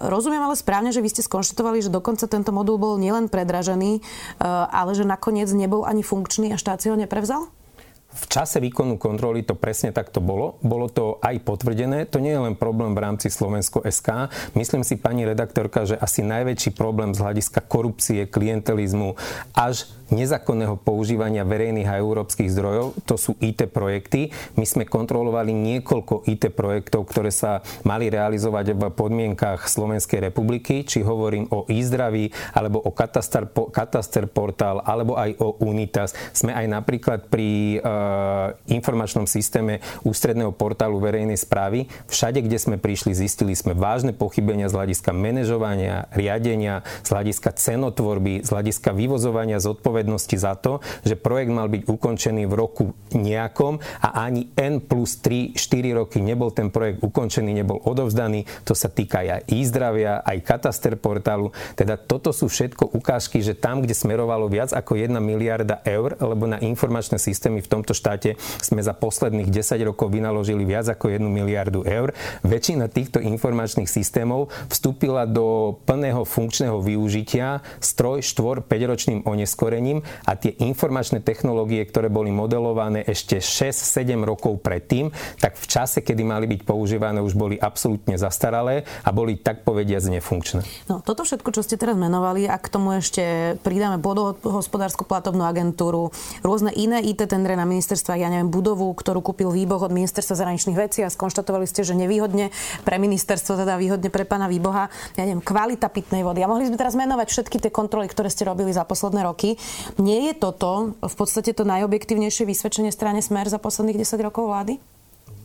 rozumiem 0.01 0.41
ale 0.41 0.57
správne, 0.57 0.89
že 0.89 1.03
vy 1.03 1.13
ste 1.13 1.21
skonštatovali, 1.21 1.85
že 1.85 1.93
dokonca 1.93 2.25
tento 2.25 2.50
modul 2.50 2.81
bol 2.81 2.97
nielen 2.97 3.29
predražený, 3.29 3.82
e, 3.83 4.01
ale 4.69 4.91
že 4.95 5.03
nakoniec 5.07 5.51
nebol 5.51 5.83
ani 5.83 6.01
funkčný 6.01 6.51
a 6.53 6.57
štát 6.57 6.79
si 6.79 6.87
ho 6.91 6.97
neprevzal? 6.97 7.49
V 8.13 8.25
čase 8.29 8.61
výkonu 8.61 9.01
kontroly 9.01 9.41
to 9.41 9.57
presne 9.57 9.89
takto 9.89 10.21
bolo. 10.21 10.61
Bolo 10.61 10.85
to 10.85 11.17
aj 11.17 11.33
potvrdené. 11.41 12.05
To 12.13 12.21
nie 12.21 12.29
je 12.29 12.45
len 12.45 12.53
problém 12.53 12.93
v 12.93 13.01
rámci 13.01 13.33
Slovensko 13.33 13.81
SK. 13.81 14.29
Myslím 14.53 14.85
si, 14.85 15.01
pani 15.01 15.25
redaktorka, 15.25 15.81
že 15.89 15.97
asi 15.97 16.21
najväčší 16.21 16.77
problém 16.77 17.17
z 17.17 17.25
hľadiska 17.25 17.65
korupcie, 17.65 18.29
klientelizmu 18.29 19.17
až 19.57 19.89
nezákonného 20.13 20.77
používania 20.77 21.41
verejných 21.41 21.89
a 21.89 21.98
európskych 21.98 22.53
zdrojov, 22.53 22.93
to 23.10 23.17
sú 23.17 23.34
IT 23.41 23.65
projekty. 23.74 24.29
My 24.55 24.63
sme 24.70 24.86
kontrolovali 24.86 25.51
niekoľko 25.51 26.29
IT 26.29 26.53
projektov, 26.53 27.10
ktoré 27.10 27.34
sa 27.34 27.65
mali 27.82 28.13
realizovať 28.13 28.77
v 28.77 28.82
podmienkach 28.93 29.65
Slovenskej 29.65 30.29
republiky, 30.29 30.86
či 30.86 31.01
hovorím 31.01 31.50
o 31.50 31.65
e-zdraví, 31.65 32.29
alebo 32.53 32.77
o 32.79 32.93
kataster, 32.93 33.50
kataster 33.74 34.29
portál, 34.29 34.86
alebo 34.86 35.17
aj 35.17 35.34
o 35.41 35.58
Unitas. 35.65 36.13
Sme 36.32 36.53
aj 36.53 36.70
napríklad 36.70 37.27
pri 37.27 37.82
uh, 37.82 38.53
informačnom 38.70 39.25
systéme 39.25 39.82
ústredného 40.05 40.53
portálu 40.53 41.01
verejnej 41.01 41.41
správy. 41.41 41.89
Všade, 42.05 42.46
kde 42.46 42.62
sme 42.62 42.77
prišli, 42.77 43.17
zistili 43.17 43.58
sme 43.58 43.74
vážne 43.74 44.13
pochybenia 44.13 44.70
z 44.70 44.77
hľadiska 44.77 45.10
manažovania, 45.10 46.05
riadenia, 46.13 46.86
z 47.01 47.10
hľadiska 47.10 47.58
cenotvorby, 47.58 48.46
z 48.46 48.50
hľadiska 48.53 48.93
vyvozovania 48.93 49.58
zodpovednosti 49.58 50.02
zodpovednosti 50.03 50.36
za 50.36 50.53
to, 50.60 50.83
že 51.07 51.15
projekt 51.15 51.51
mal 51.55 51.72
byť 51.72 51.88
ukončený 51.88 52.43
v 52.45 52.53
roku 52.53 52.86
nejakom 53.15 53.79
a 54.03 54.27
ani 54.27 54.51
N 54.60 54.83
plus 54.83 55.24
3, 55.24 55.55
4 55.55 56.00
roky 56.03 56.19
nebol 56.19 56.51
ten 56.51 56.67
projekt 56.67 57.00
ukončený, 57.00 57.55
nebol 57.55 57.79
odovzdaný. 57.79 58.43
To 58.67 58.75
sa 58.75 58.91
týka 58.91 59.24
aj 59.24 59.48
e-zdravia, 59.48 60.19
aj 60.25 60.38
kataster 60.43 61.00
portálu. 61.00 61.55
Teda 61.79 61.95
toto 61.95 62.36
sú 62.36 62.51
všetko 62.51 62.91
ukážky, 62.91 63.39
že 63.39 63.55
tam, 63.55 63.79
kde 63.79 63.95
smerovalo 63.95 64.51
viac 64.51 64.75
ako 64.75 65.00
1 65.00 65.15
miliarda 65.24 65.79
eur, 65.88 66.19
lebo 66.19 66.50
na 66.50 66.60
informačné 66.60 67.15
systémy 67.15 67.63
v 67.63 67.72
tomto 67.72 67.95
štáte 67.95 68.36
sme 68.60 68.83
za 68.83 68.91
posledných 68.91 69.48
10 69.48 69.79
rokov 69.88 70.12
vynaložili 70.12 70.67
viac 70.67 70.91
ako 70.91 71.13
1 71.13 71.24
miliardu 71.24 71.88
eur. 71.88 72.12
Väčšina 72.43 72.91
týchto 72.91 73.24
informačných 73.24 73.88
systémov 73.88 74.51
vstúpila 74.67 75.24
do 75.29 75.77
plného 75.88 76.27
funkčného 76.27 76.81
využitia 76.83 77.63
stroj 77.79 78.25
4 78.25 78.65
5 78.65 78.91
ročným 78.91 79.19
oneskorením 79.93 80.01
a 80.25 80.31
tie 80.39 80.55
informačné 80.57 81.21
technológie, 81.21 81.83
ktoré 81.85 82.09
boli 82.09 82.33
modelované 82.33 83.05
ešte 83.05 83.38
6-7 83.38 84.17
rokov 84.25 84.63
predtým, 84.63 85.13
tak 85.38 85.59
v 85.59 85.65
čase, 85.67 86.01
kedy 86.01 86.23
mali 86.25 86.45
byť 86.50 86.62
používané, 86.65 87.21
už 87.21 87.38
boli 87.38 87.55
absolútne 87.59 88.17
zastaralé 88.17 88.88
a 89.05 89.09
boli 89.13 89.38
tak 89.38 89.62
povediac 89.67 90.01
nefunkčné. 90.07 90.62
No, 90.89 91.03
toto 91.03 91.27
všetko, 91.27 91.50
čo 91.53 91.62
ste 91.62 91.77
teraz 91.77 92.00
menovali, 92.00 92.47
a 92.50 92.57
k 92.57 92.67
tomu 92.71 92.97
ešte 92.97 93.55
pridáme 93.62 94.00
podohospodárskú 94.01 95.05
platovnú 95.05 95.43
agentúru, 95.45 96.09
rôzne 96.41 96.71
iné 96.73 97.03
IT 97.03 97.27
tendre 97.27 97.53
na 97.59 97.67
ministerstva, 97.67 98.17
ja 98.17 98.31
neviem, 98.31 98.50
budovu, 98.50 98.89
ktorú 98.95 99.19
kúpil 99.19 99.51
Výboh 99.53 99.79
od 99.83 99.93
ministerstva 99.93 100.39
zahraničných 100.39 100.77
vecí 100.79 101.00
a 101.03 101.12
skonštatovali 101.12 101.67
ste, 101.67 101.85
že 101.85 101.93
nevýhodne 101.97 102.50
pre 102.88 102.95
ministerstvo, 102.97 103.59
teda 103.59 103.75
výhodne 103.77 104.07
pre 104.07 104.23
pána 104.23 104.47
Výboha, 104.47 104.88
ja 105.19 105.23
neviem, 105.27 105.43
kvalita 105.43 105.91
pitnej 105.91 106.23
vody. 106.23 106.41
A 106.43 106.50
mohli 106.50 106.67
sme 106.67 106.79
teraz 106.79 106.95
menovať 106.95 107.27
všetky 107.29 107.57
tie 107.59 107.71
kontroly, 107.73 108.07
ktoré 108.07 108.31
ste 108.31 108.47
robili 108.47 108.71
za 108.71 108.88
posledné 108.88 109.25
roky. 109.27 109.55
Nie 110.01 110.32
je 110.32 110.34
toto 110.38 110.98
v 111.00 111.15
podstate 111.15 111.53
to 111.53 111.68
najobjektívnejšie 111.68 112.50
vysvedčenie 112.50 112.92
strane 112.92 113.22
Smer 113.22 113.48
za 113.48 113.62
posledných 113.62 114.01
10 114.01 114.25
rokov 114.25 114.50
vlády? 114.50 114.82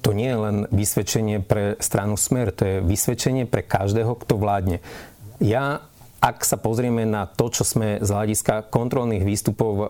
To 0.07 0.15
nie 0.15 0.31
je 0.31 0.39
len 0.39 0.57
vysvedčenie 0.71 1.43
pre 1.43 1.75
stranu 1.83 2.15
Smer, 2.15 2.55
to 2.55 2.63
je 2.65 2.77
vysvedčenie 2.81 3.51
pre 3.51 3.67
každého, 3.67 4.15
kto 4.15 4.39
vládne. 4.39 4.79
Ja 5.43 5.83
ak 6.19 6.43
sa 6.43 6.59
pozrieme 6.59 7.07
na 7.07 7.31
to, 7.31 7.47
čo 7.47 7.63
sme 7.63 8.03
z 8.03 8.11
hľadiska 8.11 8.75
kontrolných 8.75 9.23
výstupov 9.23 9.73
e, 9.79 9.87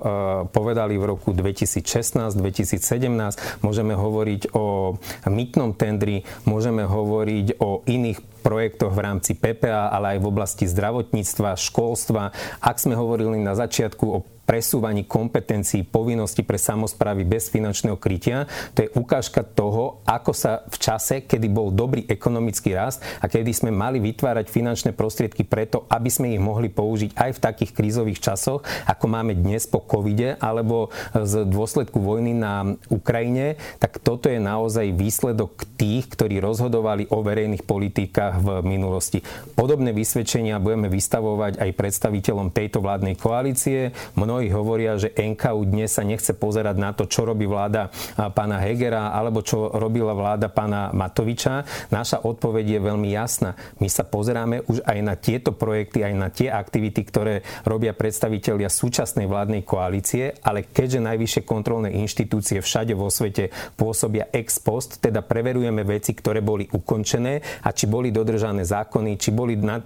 povedali 0.52 1.00
v 1.00 1.16
roku 1.16 1.32
2016-2017, 1.32 3.64
môžeme 3.64 3.96
hovoriť 3.96 4.52
o 4.52 5.00
mytnom 5.24 5.72
tendri, 5.72 6.28
môžeme 6.44 6.84
hovoriť 6.84 7.56
o 7.64 7.80
iných 7.88 8.37
projektoch 8.48 8.96
v 8.96 9.04
rámci 9.04 9.36
PPA, 9.36 9.92
ale 9.92 10.16
aj 10.16 10.24
v 10.24 10.30
oblasti 10.32 10.64
zdravotníctva, 10.64 11.60
školstva. 11.60 12.32
Ak 12.64 12.80
sme 12.80 12.96
hovorili 12.96 13.36
na 13.36 13.52
začiatku 13.52 14.04
o 14.08 14.24
presúvaní 14.48 15.04
kompetencií, 15.04 15.84
povinností 15.84 16.40
pre 16.40 16.56
samozprávy 16.56 17.28
bez 17.28 17.52
finančného 17.52 18.00
krytia. 18.00 18.48
To 18.72 18.88
je 18.88 18.92
ukážka 18.96 19.44
toho, 19.44 20.00
ako 20.08 20.32
sa 20.32 20.64
v 20.72 20.76
čase, 20.80 21.20
kedy 21.28 21.52
bol 21.52 21.68
dobrý 21.68 22.08
ekonomický 22.08 22.72
rast 22.72 23.04
a 23.20 23.28
kedy 23.28 23.52
sme 23.52 23.68
mali 23.68 24.00
vytvárať 24.00 24.48
finančné 24.48 24.96
prostriedky 24.96 25.44
preto, 25.44 25.84
aby 25.92 26.08
sme 26.08 26.32
ich 26.32 26.40
mohli 26.40 26.72
použiť 26.72 27.12
aj 27.12 27.30
v 27.36 27.42
takých 27.44 27.76
krízových 27.76 28.24
časoch, 28.24 28.64
ako 28.88 29.04
máme 29.04 29.36
dnes 29.36 29.68
po 29.68 29.84
covide 29.84 30.40
alebo 30.40 30.88
z 31.12 31.44
dôsledku 31.44 32.00
vojny 32.00 32.32
na 32.32 32.72
Ukrajine, 32.88 33.60
tak 33.76 34.00
toto 34.00 34.32
je 34.32 34.40
naozaj 34.40 34.96
výsledok 34.96 35.68
tých, 35.76 36.08
ktorí 36.08 36.40
rozhodovali 36.40 37.04
o 37.12 37.20
verejných 37.20 37.68
politikách 37.68 38.40
v 38.40 38.48
minulosti. 38.64 39.20
Podobné 39.52 39.92
vysvedčenia 39.92 40.56
budeme 40.56 40.88
vystavovať 40.88 41.60
aj 41.60 41.70
predstaviteľom 41.76 42.48
tejto 42.48 42.80
vládnej 42.80 43.12
koalície. 43.20 43.92
Mnoho 44.16 44.37
mnohí 44.38 44.54
hovoria, 44.54 44.94
že 44.94 45.10
NKU 45.18 45.66
dnes 45.66 45.98
sa 45.98 46.06
nechce 46.06 46.30
pozerať 46.30 46.78
na 46.78 46.94
to, 46.94 47.10
čo 47.10 47.26
robí 47.26 47.42
vláda 47.42 47.90
pána 48.14 48.62
Hegera 48.62 49.10
alebo 49.10 49.42
čo 49.42 49.74
robila 49.74 50.14
vláda 50.14 50.46
pána 50.46 50.94
Matoviča. 50.94 51.66
Naša 51.90 52.22
odpoveď 52.22 52.78
je 52.78 52.86
veľmi 52.86 53.10
jasná. 53.10 53.58
My 53.82 53.90
sa 53.90 54.06
pozeráme 54.06 54.62
už 54.70 54.86
aj 54.86 54.98
na 55.02 55.18
tieto 55.18 55.50
projekty, 55.50 56.06
aj 56.06 56.14
na 56.14 56.30
tie 56.30 56.54
aktivity, 56.54 57.02
ktoré 57.02 57.42
robia 57.66 57.90
predstavitelia 57.98 58.70
súčasnej 58.70 59.26
vládnej 59.26 59.66
koalície, 59.66 60.38
ale 60.46 60.70
keďže 60.70 61.02
najvyššie 61.02 61.42
kontrolné 61.42 61.98
inštitúcie 61.98 62.62
všade 62.62 62.94
vo 62.94 63.10
svete 63.10 63.50
pôsobia 63.74 64.30
ex 64.30 64.62
post, 64.62 65.02
teda 65.02 65.26
preverujeme 65.26 65.82
veci, 65.82 66.14
ktoré 66.14 66.46
boli 66.46 66.62
ukončené 66.70 67.42
a 67.66 67.74
či 67.74 67.90
boli 67.90 68.14
dodržané 68.14 68.62
zákony, 68.62 69.18
či, 69.18 69.34
boli 69.34 69.58
na, 69.58 69.82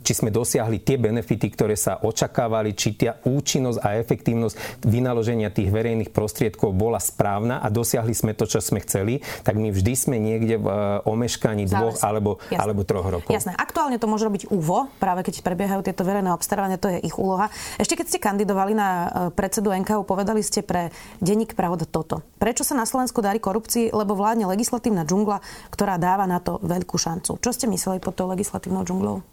či 0.00 0.16
sme 0.16 0.32
dosiahli 0.32 0.80
tie 0.80 0.96
benefity, 0.96 1.52
ktoré 1.52 1.76
sa 1.76 2.00
očakávali, 2.00 2.72
či 2.72 2.96
tá 2.96 3.18
účinnosť 3.26 3.81
a 3.82 3.98
efektívnosť 3.98 4.86
vynaloženia 4.86 5.50
tých 5.50 5.68
verejných 5.68 6.14
prostriedkov 6.14 6.72
bola 6.72 7.02
správna 7.02 7.58
a 7.58 7.68
dosiahli 7.68 8.14
sme 8.14 8.32
to, 8.32 8.46
čo 8.46 8.62
sme 8.62 8.78
chceli, 8.82 9.20
tak 9.42 9.58
my 9.58 9.74
vždy 9.74 9.92
sme 9.98 10.16
niekde 10.22 10.62
v 10.62 10.66
e, 10.66 10.74
omeškaní 11.06 11.66
dvoch 11.66 11.98
alebo, 12.00 12.38
alebo 12.54 12.86
troch 12.86 13.06
rokov. 13.10 13.30
Jasné. 13.34 13.58
Aktuálne 13.58 13.98
to 13.98 14.06
môže 14.06 14.26
robiť 14.26 14.48
UVO, 14.48 14.88
práve 15.02 15.26
keď 15.26 15.42
prebiehajú 15.42 15.82
tieto 15.82 16.06
verejné 16.06 16.30
obstarávania, 16.30 16.78
to 16.78 16.88
je 16.94 17.02
ich 17.02 17.16
úloha. 17.18 17.50
Ešte 17.76 17.98
keď 17.98 18.06
ste 18.08 18.18
kandidovali 18.22 18.72
na 18.72 18.88
e, 18.88 19.08
predsedu 19.34 19.74
NKU, 19.74 20.06
povedali 20.06 20.40
ste 20.40 20.62
pre 20.62 20.94
denník 21.18 21.58
Pravda 21.58 21.84
toto. 21.88 22.22
Prečo 22.38 22.62
sa 22.62 22.78
na 22.78 22.86
Slovensku 22.86 23.18
darí 23.22 23.42
korupcii? 23.42 23.90
Lebo 23.90 24.14
vládne 24.14 24.46
legislatívna 24.50 25.02
džungla, 25.02 25.42
ktorá 25.70 25.98
dáva 25.98 26.24
na 26.24 26.38
to 26.38 26.62
veľkú 26.62 26.96
šancu. 26.96 27.38
Čo 27.40 27.50
ste 27.50 27.66
mysleli 27.70 27.98
pod 27.98 28.14
tou 28.14 28.30
legislatívnou 28.30 28.86
džunglou? 28.86 29.31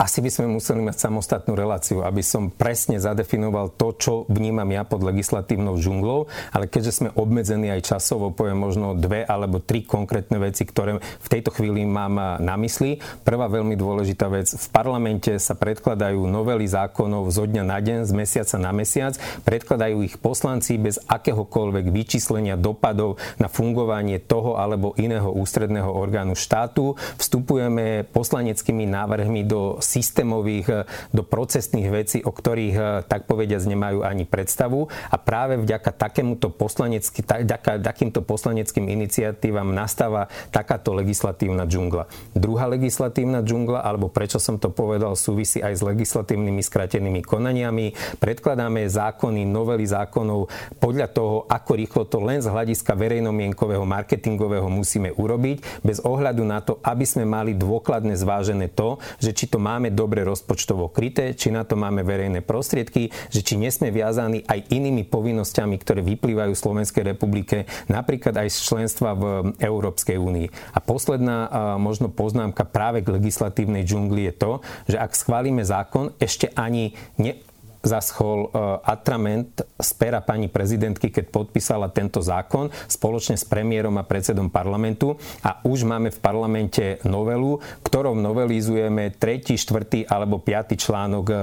Asi 0.00 0.24
by 0.24 0.30
sme 0.32 0.46
museli 0.56 0.80
mať 0.80 0.96
samostatnú 1.04 1.52
reláciu, 1.52 2.00
aby 2.00 2.24
som 2.24 2.48
presne 2.48 2.96
zadefinoval 2.96 3.76
to, 3.76 3.92
čo 4.00 4.12
vnímam 4.32 4.66
ja 4.72 4.88
pod 4.88 5.04
legislatívnou 5.04 5.76
džunglou, 5.76 6.32
ale 6.48 6.64
keďže 6.64 6.92
sme 6.96 7.08
obmedzení 7.12 7.68
aj 7.68 7.92
časovo, 7.92 8.32
poviem 8.32 8.56
možno 8.56 8.96
dve 8.96 9.20
alebo 9.22 9.60
tri 9.60 9.84
konkrétne 9.84 10.40
veci, 10.40 10.64
ktoré 10.64 10.96
v 10.96 11.28
tejto 11.28 11.52
chvíli 11.52 11.84
mám 11.84 12.40
na 12.40 12.56
mysli. 12.56 13.04
Prvá 13.22 13.52
veľmi 13.52 13.76
dôležitá 13.76 14.32
vec, 14.32 14.48
v 14.48 14.68
parlamente 14.72 15.36
sa 15.36 15.52
predkladajú 15.52 16.24
novely 16.24 16.64
zákonov 16.64 17.28
zo 17.28 17.44
dňa 17.44 17.62
na 17.62 17.78
deň, 17.78 18.08
z 18.08 18.12
mesiaca 18.16 18.56
na 18.56 18.72
mesiac, 18.72 19.14
predkladajú 19.44 20.08
ich 20.08 20.16
poslanci 20.16 20.80
bez 20.80 20.98
akéhokoľvek 21.04 21.92
vyčíslenia 21.92 22.56
dopadov 22.56 23.20
na 23.36 23.52
fungovanie 23.52 24.16
toho 24.18 24.56
alebo 24.56 24.96
iného 24.96 25.28
ústredného 25.28 25.92
orgánu 25.92 26.32
štátu. 26.32 26.96
Vstupujeme 27.20 28.08
poslaneckými 28.08 28.88
návrhmi 28.88 29.44
do 29.44 29.81
systémových, 29.82 30.66
e, 30.70 30.76
do 31.10 31.26
procesných 31.26 31.88
vecí, 31.90 32.18
o 32.22 32.30
ktorých, 32.30 32.76
e, 32.78 32.82
tak 33.10 33.26
povediac, 33.26 33.66
nemajú 33.66 34.06
ani 34.06 34.24
predstavu. 34.24 34.86
A 35.10 35.16
práve 35.18 35.58
vďaka 35.58 35.90
takémuto 35.90 36.54
poslanecky, 36.54 37.26
vďaka 37.26 37.82
takýmto 37.82 38.22
poslaneckým 38.22 38.86
iniciatívam 38.86 39.74
nastáva 39.74 40.30
takáto 40.54 40.94
legislatívna 40.94 41.66
džungla. 41.66 42.06
Druhá 42.36 42.70
legislatívna 42.70 43.42
džungla, 43.42 43.82
alebo 43.82 44.06
prečo 44.12 44.38
som 44.38 44.60
to 44.60 44.70
povedal, 44.70 45.18
súvisí 45.18 45.58
aj 45.58 45.80
s 45.80 45.82
legislatívnymi 45.82 46.62
skratenými 46.62 47.24
konaniami. 47.24 47.96
Predkladáme 48.20 48.86
zákony, 48.86 49.42
novely 49.48 49.88
zákonov 49.88 50.52
podľa 50.78 51.08
toho, 51.10 51.48
ako 51.48 51.70
rýchlo 51.74 52.04
to 52.04 52.20
len 52.20 52.44
z 52.44 52.52
hľadiska 52.52 52.92
verejnomienkového, 52.92 53.82
marketingového 53.88 54.68
musíme 54.68 55.10
urobiť, 55.16 55.80
bez 55.80 56.04
ohľadu 56.04 56.42
na 56.44 56.60
to, 56.60 56.76
aby 56.84 57.08
sme 57.08 57.24
mali 57.24 57.56
dôkladne 57.56 58.12
zvážené 58.12 58.68
to, 58.68 59.00
že 59.16 59.32
či 59.32 59.48
to 59.48 59.56
máme 59.56 59.71
máme 59.72 59.88
dobre 59.88 60.20
rozpočtovo 60.20 60.92
kryté, 60.92 61.32
či 61.32 61.48
na 61.48 61.64
to 61.64 61.80
máme 61.80 62.04
verejné 62.04 62.44
prostriedky, 62.44 63.08
že 63.32 63.40
či 63.40 63.56
nesme 63.56 63.88
viazaní 63.88 64.44
aj 64.44 64.68
inými 64.68 65.08
povinnosťami, 65.08 65.80
ktoré 65.80 66.04
vyplývajú 66.04 66.52
Slovenskej 66.52 67.16
republike, 67.16 67.64
napríklad 67.88 68.36
aj 68.36 68.48
z 68.52 68.58
členstva 68.68 69.16
v 69.16 69.24
Európskej 69.56 70.20
únii. 70.20 70.76
A 70.76 70.78
posledná 70.84 71.48
možno 71.80 72.12
poznámka 72.12 72.68
práve 72.68 73.00
k 73.00 73.16
legislatívnej 73.16 73.88
džungli 73.88 74.28
je 74.28 74.34
to, 74.36 74.52
že 74.92 75.00
ak 75.00 75.16
schválime 75.16 75.64
zákon, 75.64 76.12
ešte 76.20 76.52
ani 76.52 76.92
ne, 77.16 77.40
zaschol 77.82 78.48
e, 78.48 78.48
atrament 78.86 79.60
z 79.76 79.90
pera 79.98 80.22
pani 80.22 80.46
prezidentky, 80.46 81.10
keď 81.10 81.28
podpísala 81.28 81.90
tento 81.90 82.22
zákon 82.22 82.70
spoločne 82.86 83.34
s 83.34 83.44
premiérom 83.44 83.98
a 83.98 84.06
predsedom 84.06 84.48
parlamentu 84.48 85.18
a 85.42 85.58
už 85.66 85.84
máme 85.84 86.14
v 86.14 86.18
parlamente 86.22 87.02
novelu, 87.02 87.58
ktorou 87.82 88.14
novelizujeme 88.14 89.12
tretí, 89.18 89.58
štvrtý 89.58 90.06
alebo 90.06 90.38
piatý 90.38 90.78
článok 90.78 91.24
e, 91.28 91.34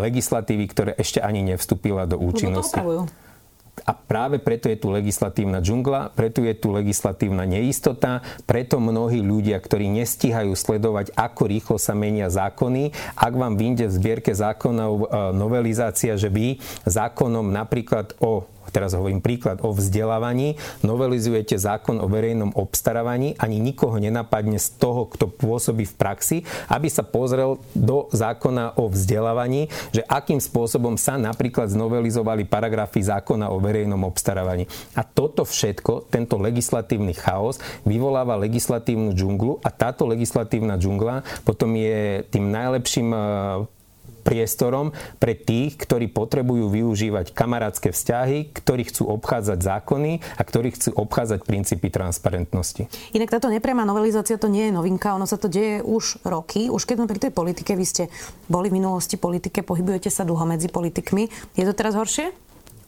legislatívy, 0.00 0.64
ktoré 0.72 0.90
ešte 0.96 1.20
ani 1.20 1.44
nevstúpila 1.44 2.08
do 2.08 2.16
účinnosti. 2.16 2.80
A 3.84 3.92
práve 3.94 4.42
preto 4.42 4.66
je 4.66 4.78
tu 4.78 4.90
legislatívna 4.90 5.62
džungla, 5.62 6.14
preto 6.14 6.42
je 6.42 6.54
tu 6.56 6.72
legislatívna 6.74 7.44
neistota, 7.44 8.24
preto 8.48 8.82
mnohí 8.82 9.22
ľudia, 9.22 9.58
ktorí 9.60 9.86
nestíhajú 9.92 10.54
sledovať, 10.56 11.14
ako 11.14 11.42
rýchlo 11.46 11.76
sa 11.76 11.94
menia 11.94 12.32
zákony, 12.32 12.90
ak 13.14 13.32
vám 13.34 13.54
vyjde 13.54 13.86
v 13.90 13.96
zbierke 13.98 14.32
zákonov 14.34 14.92
e, 14.98 15.06
novelizácia, 15.36 16.18
že 16.18 16.32
vy 16.32 16.58
zákonom 16.88 17.50
napríklad 17.52 18.16
o 18.18 18.46
teraz 18.70 18.92
hovorím 18.94 19.20
príklad 19.24 19.60
o 19.64 19.74
vzdelávaní, 19.74 20.58
novelizujete 20.84 21.58
zákon 21.58 21.98
o 22.00 22.06
verejnom 22.06 22.54
obstarávaní, 22.54 23.34
ani 23.38 23.58
nikoho 23.58 23.96
nenapadne 23.98 24.56
z 24.56 24.78
toho, 24.78 25.06
kto 25.08 25.30
pôsobí 25.30 25.84
v 25.86 25.94
praxi, 25.94 26.36
aby 26.68 26.88
sa 26.90 27.04
pozrel 27.06 27.60
do 27.72 28.06
zákona 28.10 28.78
o 28.80 28.88
vzdelávaní, 28.90 29.70
že 29.92 30.04
akým 30.06 30.38
spôsobom 30.38 30.96
sa 30.96 31.16
napríklad 31.16 31.70
znovelizovali 31.72 32.44
paragrafy 32.48 33.04
zákona 33.04 33.52
o 33.52 33.60
verejnom 33.60 34.02
obstarávaní. 34.06 34.66
A 34.94 35.02
toto 35.04 35.44
všetko, 35.44 36.08
tento 36.08 36.38
legislatívny 36.40 37.14
chaos, 37.14 37.60
vyvoláva 37.84 38.38
legislatívnu 38.40 39.12
džunglu. 39.14 39.60
A 39.62 39.70
táto 39.70 40.06
legislatívna 40.06 40.78
džungla 40.78 41.26
potom 41.42 41.74
je 41.74 42.24
tým 42.28 42.50
najlepším 42.50 43.08
priestorom 44.28 44.92
pre 45.16 45.32
tých, 45.32 45.80
ktorí 45.80 46.12
potrebujú 46.12 46.68
využívať 46.68 47.32
kamarátske 47.32 47.96
vzťahy, 47.96 48.52
ktorí 48.52 48.92
chcú 48.92 49.08
obchádzať 49.08 49.58
zákony 49.64 50.20
a 50.36 50.42
ktorí 50.44 50.76
chcú 50.76 50.92
obchádzať 50.92 51.48
princípy 51.48 51.88
transparentnosti. 51.88 52.92
Inak 53.16 53.32
táto 53.32 53.48
nepriama 53.48 53.88
novelizácia 53.88 54.36
to 54.36 54.52
nie 54.52 54.68
je 54.68 54.76
novinka, 54.76 55.16
ono 55.16 55.24
sa 55.24 55.40
to 55.40 55.48
deje 55.48 55.80
už 55.80 56.20
roky. 56.28 56.68
Už 56.68 56.84
keď 56.84 57.00
sme 57.00 57.08
pri 57.08 57.20
tej 57.24 57.32
politike, 57.32 57.72
vy 57.72 57.86
ste 57.88 58.04
boli 58.52 58.68
v 58.68 58.76
minulosti 58.76 59.16
politike, 59.16 59.64
pohybujete 59.64 60.12
sa 60.12 60.28
dlho 60.28 60.44
medzi 60.44 60.68
politikmi. 60.68 61.56
Je 61.56 61.64
to 61.64 61.72
teraz 61.72 61.96
horšie? 61.96 62.28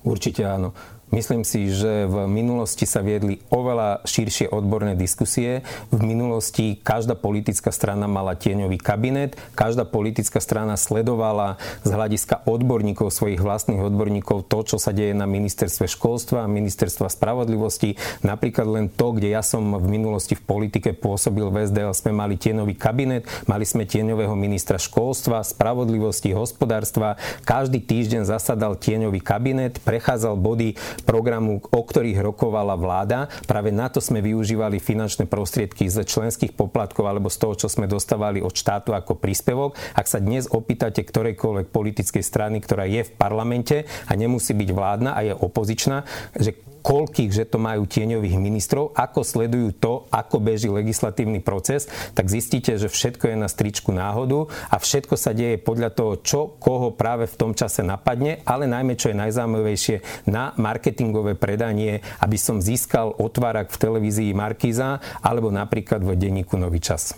Určite 0.05 0.45
áno. 0.45 0.77
Myslím 1.11 1.43
si, 1.43 1.75
že 1.75 2.07
v 2.07 2.31
minulosti 2.31 2.87
sa 2.87 3.03
viedli 3.03 3.43
oveľa 3.51 4.07
širšie 4.07 4.47
odborné 4.55 4.95
diskusie. 4.95 5.67
V 5.91 6.07
minulosti 6.07 6.79
každá 6.79 7.19
politická 7.19 7.75
strana 7.75 8.07
mala 8.07 8.39
tieňový 8.39 8.79
kabinet, 8.79 9.35
každá 9.59 9.83
politická 9.83 10.39
strana 10.39 10.79
sledovala 10.79 11.59
z 11.83 11.91
hľadiska 11.91 12.47
odborníkov, 12.47 13.11
svojich 13.11 13.43
vlastných 13.43 13.83
odborníkov 13.83 14.47
to, 14.47 14.63
čo 14.63 14.77
sa 14.79 14.95
deje 14.95 15.11
na 15.11 15.27
ministerstve 15.27 15.91
školstva, 15.91 16.47
ministerstva 16.47 17.11
spravodlivosti. 17.11 17.99
Napríklad 18.23 18.71
len 18.71 18.87
to, 18.87 19.11
kde 19.11 19.35
ja 19.35 19.43
som 19.43 19.67
v 19.83 19.87
minulosti 19.91 20.39
v 20.39 20.47
politike 20.47 20.95
pôsobil 20.95 21.51
v 21.51 21.67
SDL, 21.67 21.91
sme 21.91 22.15
mali 22.15 22.39
tieňový 22.39 22.79
kabinet, 22.79 23.27
mali 23.51 23.67
sme 23.67 23.83
tieňového 23.83 24.39
ministra 24.39 24.79
školstva, 24.79 25.43
spravodlivosti, 25.43 26.31
hospodárstva. 26.31 27.19
Každý 27.43 27.83
týždeň 27.83 28.31
zasadal 28.31 28.79
tieňový 28.79 29.19
kabinet, 29.19 29.83
prechádzal 29.83 30.39
body 30.39 30.79
programu, 31.03 31.61
o 31.61 31.83
ktorých 31.83 32.21
rokovala 32.23 32.77
vláda. 32.77 33.31
Práve 33.45 33.75
na 33.75 33.91
to 33.91 33.99
sme 33.99 34.23
využívali 34.25 34.79
finančné 34.79 35.27
prostriedky 35.27 35.91
z 35.91 36.05
členských 36.07 36.55
poplatkov 36.55 37.09
alebo 37.09 37.33
z 37.33 37.39
toho, 37.41 37.55
čo 37.57 37.69
sme 37.69 37.91
dostávali 37.91 38.41
od 38.41 38.53
štátu 38.55 38.93
ako 38.95 39.19
príspevok. 39.19 39.77
Ak 39.97 40.07
sa 40.07 40.23
dnes 40.23 40.47
opýtate 40.47 41.03
ktorejkoľvek 41.03 41.73
politickej 41.73 42.25
strany, 42.25 42.61
ktorá 42.63 42.87
je 42.87 43.07
v 43.07 43.13
parlamente 43.15 43.89
a 44.09 44.13
nemusí 44.15 44.53
byť 44.53 44.71
vládna 44.71 45.11
a 45.17 45.21
je 45.27 45.33
opozičná, 45.35 46.05
že 46.37 46.57
koľkých, 46.81 47.31
že 47.31 47.45
to 47.47 47.61
majú 47.61 47.85
tieňových 47.87 48.37
ministrov, 48.41 48.97
ako 48.97 49.21
sledujú 49.23 49.69
to, 49.77 49.93
ako 50.11 50.37
beží 50.41 50.67
legislatívny 50.67 51.39
proces, 51.45 51.87
tak 52.17 52.33
zistíte, 52.33 52.77
že 52.81 52.91
všetko 52.91 53.31
je 53.31 53.37
na 53.37 53.49
stričku 53.49 53.93
náhodu 53.95 54.49
a 54.73 54.77
všetko 54.81 55.15
sa 55.15 55.37
deje 55.37 55.61
podľa 55.61 55.91
toho, 55.95 56.13
čo 56.21 56.41
koho 56.59 56.91
práve 56.91 57.31
v 57.31 57.39
tom 57.39 57.53
čase 57.55 57.85
napadne, 57.85 58.43
ale 58.49 58.67
najmä, 58.67 58.97
čo 58.97 59.13
je 59.13 59.21
najzaujímavejšie, 59.21 60.27
na 60.27 60.57
marketingové 60.57 61.37
predanie, 61.37 62.03
aby 62.21 62.37
som 62.41 62.59
získal 62.59 63.15
otvárak 63.17 63.71
v 63.71 63.81
televízii 63.81 64.35
Markíza 64.35 64.99
alebo 65.21 65.53
napríklad 65.53 66.03
v 66.03 66.17
denníku 66.17 66.57
Nový 66.57 66.81
čas. 66.83 67.15